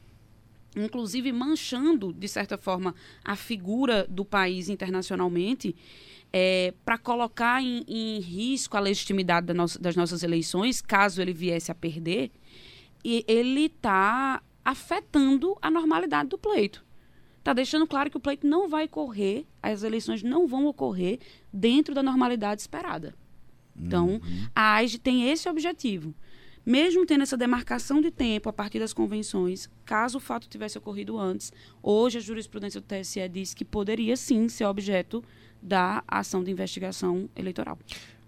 inclusive 0.78 1.32
manchando, 1.32 2.14
de 2.14 2.28
certa 2.28 2.58
forma, 2.58 2.94
a 3.24 3.36
figura 3.36 4.06
do 4.10 4.24
país 4.24 4.70
internacionalmente, 4.70 5.76
para 6.86 6.98
colocar 6.98 7.62
em, 7.64 7.84
em 7.88 8.20
risco 8.20 8.76
a 8.78 8.80
legitimidade 8.80 9.48
da 9.48 9.54
nossa- 9.54 9.80
das 9.80 9.96
nossas 9.96 10.24
eleições, 10.24 10.82
caso 10.82 11.22
ele 11.22 11.34
viesse 11.34 11.72
a 11.72 11.76
perder, 11.76 12.32
e 13.04 13.24
ele 13.28 13.66
está 13.66 14.42
afetando 14.64 15.58
a 15.62 15.72
normalidade 15.72 16.30
do 16.30 16.38
pleito. 16.38 16.86
Está 17.40 17.54
deixando 17.54 17.88
claro 17.88 18.10
que 18.12 18.18
o 18.18 18.20
pleito 18.20 18.46
não 18.46 18.68
vai 18.68 18.88
correr, 18.88 19.48
as 19.64 19.82
eleições 19.84 20.22
não 20.22 20.46
vão 20.46 20.66
ocorrer 20.66 21.20
dentro 21.52 21.96
da 21.96 22.04
normalidade 22.04 22.60
esperada. 22.62 23.16
Então, 23.80 24.20
a 24.56 24.74
AIGE 24.74 24.98
tem 25.00 25.30
esse 25.30 25.48
objetivo. 25.48 26.14
Mesmo 26.68 27.06
tendo 27.06 27.22
essa 27.22 27.38
demarcação 27.38 28.02
de 28.02 28.12
tempo 28.12 28.50
a 28.50 28.52
partir 28.52 28.78
das 28.78 28.92
convenções, 28.92 29.70
caso 29.86 30.18
o 30.18 30.20
fato 30.20 30.50
tivesse 30.50 30.78
ocorrido 30.78 31.18
antes, 31.18 31.50
hoje 31.82 32.18
a 32.18 32.22
jurisprudência 32.22 32.82
do 32.82 32.86
TSE 32.86 33.26
diz 33.30 33.54
que 33.54 33.64
poderia 33.64 34.18
sim 34.18 34.50
ser 34.50 34.66
objeto 34.66 35.24
da 35.62 36.04
ação 36.06 36.44
de 36.44 36.52
investigação 36.52 37.30
eleitoral. 37.38 37.80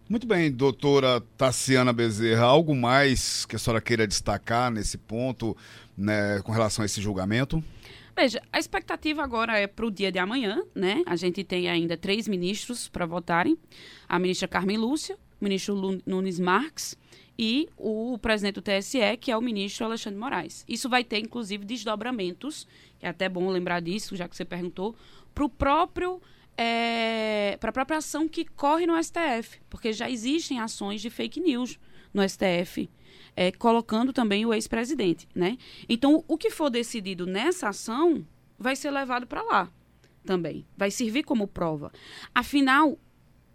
Muito 0.08 0.26
bem, 0.26 0.50
doutora 0.50 1.20
Tassiana 1.38 1.92
Bezerra, 1.92 2.46
algo 2.46 2.74
mais 2.74 3.46
que 3.46 3.58
a 3.58 3.60
senhora 3.60 3.82
queira 3.82 4.08
destacar 4.08 4.72
nesse 4.72 4.98
ponto, 4.98 5.56
né, 5.98 6.42
com 6.42 6.54
relação 6.54 6.84
a 6.84 6.86
esse 6.86 7.02
julgamento? 7.02 7.62
Veja, 8.16 8.42
a 8.54 8.58
expectativa 8.58 9.22
agora 9.22 9.60
é 9.60 9.68
para 9.68 9.86
o 9.86 9.92
dia 9.92 10.14
de 10.14 10.18
amanhã, 10.18 10.64
né? 10.74 11.04
A 11.06 11.18
gente 11.18 11.44
tem 11.44 11.68
ainda 11.68 11.98
três 11.98 12.26
ministros 12.26 12.88
para 12.88 13.06
votarem: 13.06 13.58
a 14.08 14.18
ministra 14.18 14.48
Carmen 14.48 14.78
Lúcia, 14.78 15.18
o 15.42 15.44
ministro 15.44 16.02
Nunes 16.06 16.40
Marques 16.40 16.98
e 17.42 17.70
o 17.78 18.18
presidente 18.18 18.56
do 18.56 18.62
TSE, 18.62 19.16
que 19.18 19.32
é 19.32 19.38
o 19.38 19.42
ministro 19.42 19.86
Alexandre 19.86 20.20
Moraes. 20.20 20.66
Isso 20.68 20.90
vai 20.90 21.06
ter, 21.06 21.20
inclusive, 21.20 21.64
desdobramentos, 21.64 22.68
é 23.02 23.08
até 23.08 23.30
bom 23.30 23.50
lembrar 23.50 23.80
disso, 23.80 24.14
já 24.14 24.28
que 24.28 24.36
você 24.36 24.44
perguntou, 24.44 24.94
para 25.34 25.46
o 25.46 25.50
próprio. 25.50 26.22
para 27.62 27.70
a 27.70 27.72
própria 27.72 28.00
ação 28.00 28.28
que 28.28 28.44
corre 28.44 28.86
no 28.86 29.02
STF, 29.02 29.62
porque 29.70 29.94
já 29.94 30.10
existem 30.10 30.60
ações 30.60 31.00
de 31.00 31.10
fake 31.10 31.40
news 31.40 31.80
no 32.14 32.28
STF, 32.28 32.90
é, 33.38 33.54
colocando 33.54 34.12
também 34.12 34.46
o 34.46 34.54
ex-presidente, 34.54 35.26
né? 35.34 35.58
Então, 35.88 36.26
o 36.28 36.38
que 36.38 36.50
for 36.50 36.70
decidido 36.70 37.26
nessa 37.26 37.70
ação 37.70 38.28
vai 38.58 38.76
ser 38.76 38.92
levado 38.92 39.26
para 39.26 39.42
lá 39.44 39.72
também, 40.26 40.66
vai 40.76 40.92
servir 40.92 41.24
como 41.24 41.48
prova. 41.48 41.90
Afinal, 42.36 43.00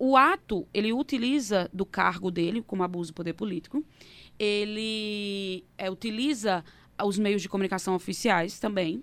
o 0.04 0.18
ato 0.18 0.68
ele 0.74 0.92
utiliza 0.92 1.70
do 1.72 1.86
cargo 1.86 2.30
dele 2.30 2.60
como 2.60 2.82
abuso 2.82 3.08
de 3.08 3.14
poder 3.14 3.32
político, 3.32 3.82
ele 4.38 5.64
é, 5.78 5.90
utiliza 5.90 6.62
os 7.02 7.18
meios 7.18 7.40
de 7.40 7.48
comunicação 7.48 7.94
oficiais 7.94 8.60
também, 8.60 9.02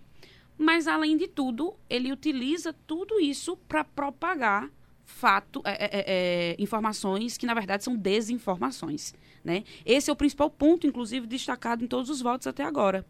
mas 0.60 0.88
além 0.88 1.18
de 1.18 1.28
tudo 1.28 1.74
ele 1.90 2.12
utiliza 2.12 2.72
tudo 2.86 3.20
isso 3.20 3.58
para 3.68 3.84
propagar 3.84 4.70
fato, 5.04 5.64
é, 5.66 5.72
é, 5.72 5.90
é, 5.92 6.56
informações 6.60 7.36
que 7.36 7.48
na 7.48 7.56
verdade 7.56 7.84
são 7.84 7.96
desinformações, 7.96 9.16
né? 9.44 9.64
Esse 9.84 10.12
é 10.12 10.14
o 10.14 10.16
principal 10.16 10.52
ponto, 10.52 10.86
inclusive 10.86 11.26
destacado 11.26 11.84
em 11.84 11.88
todos 11.88 12.12
os 12.12 12.22
votos 12.22 12.46
até 12.46 12.64
agora, 12.64 13.04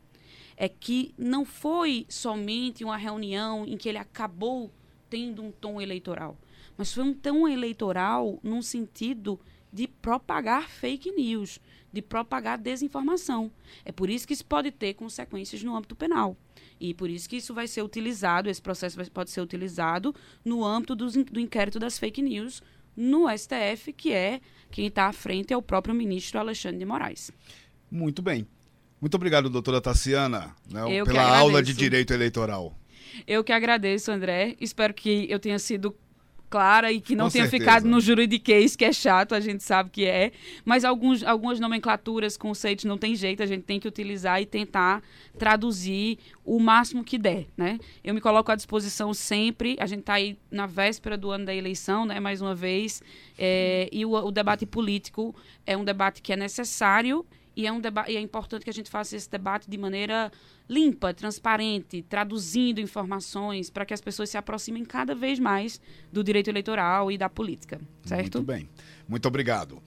é 0.55 0.69
que 0.69 1.13
não 1.17 1.43
foi 1.43 2.05
somente 2.07 2.85
uma 2.85 2.95
reunião 2.95 3.65
em 3.65 3.75
que 3.75 3.89
ele 3.89 3.97
acabou 3.97 4.71
tendo 5.09 5.43
um 5.43 5.51
tom 5.51 5.81
eleitoral, 5.81 6.37
mas 6.81 6.91
foi 6.91 7.03
um 7.03 7.13
tom 7.13 7.47
eleitoral 7.47 8.39
num 8.41 8.59
sentido 8.59 9.39
de 9.71 9.87
propagar 9.87 10.67
fake 10.67 11.11
news, 11.11 11.59
de 11.93 12.01
propagar 12.01 12.57
desinformação. 12.57 13.51
É 13.85 13.91
por 13.91 14.09
isso 14.09 14.25
que 14.25 14.33
isso 14.33 14.43
pode 14.43 14.71
ter 14.71 14.95
consequências 14.95 15.61
no 15.61 15.75
âmbito 15.75 15.95
penal. 15.95 16.35
E 16.79 16.91
por 16.95 17.07
isso 17.07 17.29
que 17.29 17.35
isso 17.35 17.53
vai 17.53 17.67
ser 17.67 17.83
utilizado, 17.83 18.49
esse 18.49 18.59
processo 18.59 18.95
vai, 18.97 19.05
pode 19.05 19.29
ser 19.29 19.41
utilizado 19.41 20.15
no 20.43 20.65
âmbito 20.65 20.95
dos 20.95 21.13
do 21.13 21.39
inquérito 21.39 21.77
das 21.77 21.99
fake 21.99 22.19
news 22.19 22.63
no 22.97 23.27
STF, 23.29 23.93
que 23.93 24.11
é 24.11 24.41
quem 24.71 24.87
está 24.87 25.05
à 25.05 25.13
frente 25.13 25.53
é 25.53 25.57
o 25.57 25.61
próprio 25.61 25.93
ministro 25.93 26.39
Alexandre 26.39 26.79
de 26.79 26.85
Moraes. 26.85 27.29
Muito 27.91 28.23
bem. 28.23 28.47
Muito 28.99 29.13
obrigado, 29.13 29.51
doutora 29.51 29.79
Tassiana, 29.79 30.55
né, 30.67 30.81
pela 31.05 31.37
aula 31.37 31.61
de 31.61 31.75
direito 31.75 32.11
eleitoral. 32.11 32.75
Eu 33.27 33.43
que 33.43 33.51
agradeço, 33.51 34.11
André. 34.11 34.55
Espero 34.59 34.95
que 34.95 35.27
eu 35.29 35.37
tenha 35.39 35.59
sido 35.59 35.95
clara 36.51 36.91
e 36.91 36.99
que 36.99 37.15
não 37.15 37.25
Com 37.25 37.31
tenha 37.31 37.45
certeza. 37.45 37.63
ficado 37.63 37.87
no 37.87 38.01
juridiquês, 38.01 38.75
que 38.75 38.83
é 38.83 38.91
chato, 38.91 39.33
a 39.33 39.39
gente 39.39 39.63
sabe 39.63 39.89
que 39.89 40.05
é. 40.05 40.33
Mas 40.65 40.83
alguns, 40.83 41.23
algumas 41.23 41.61
nomenclaturas, 41.61 42.35
conceitos, 42.35 42.83
não 42.83 42.97
tem 42.97 43.15
jeito, 43.15 43.41
a 43.41 43.45
gente 43.45 43.63
tem 43.63 43.79
que 43.79 43.87
utilizar 43.87 44.41
e 44.41 44.45
tentar 44.45 45.01
traduzir 45.39 46.19
o 46.43 46.59
máximo 46.59 47.05
que 47.05 47.17
der, 47.17 47.47
né? 47.55 47.79
Eu 48.03 48.13
me 48.13 48.19
coloco 48.19 48.51
à 48.51 48.55
disposição 48.55 49.13
sempre, 49.13 49.77
a 49.79 49.85
gente 49.85 50.01
está 50.01 50.15
aí 50.15 50.37
na 50.51 50.65
véspera 50.65 51.17
do 51.17 51.31
ano 51.31 51.45
da 51.45 51.55
eleição, 51.55 52.05
né, 52.05 52.19
mais 52.19 52.41
uma 52.41 52.53
vez, 52.53 53.01
é, 53.39 53.87
e 53.89 54.05
o, 54.05 54.11
o 54.11 54.31
debate 54.31 54.65
político 54.65 55.33
é 55.65 55.77
um 55.77 55.85
debate 55.85 56.21
que 56.21 56.33
é 56.33 56.35
necessário 56.35 57.25
e 57.55 57.67
é, 57.67 57.71
um 57.71 57.81
e 58.07 58.15
é 58.15 58.19
importante 58.19 58.63
que 58.63 58.69
a 58.69 58.73
gente 58.73 58.89
faça 58.89 59.15
esse 59.15 59.29
debate 59.29 59.69
de 59.69 59.77
maneira 59.77 60.31
limpa, 60.69 61.13
transparente, 61.13 62.01
traduzindo 62.01 62.79
informações 62.79 63.69
para 63.69 63.85
que 63.85 63.93
as 63.93 63.99
pessoas 64.01 64.29
se 64.29 64.37
aproximem 64.37 64.85
cada 64.85 65.13
vez 65.13 65.39
mais 65.39 65.81
do 66.11 66.23
direito 66.23 66.49
eleitoral 66.49 67.11
e 67.11 67.17
da 67.17 67.29
política, 67.29 67.79
certo? 68.03 68.37
Muito 68.37 68.43
bem. 68.43 68.69
Muito 69.07 69.27
obrigado. 69.27 69.81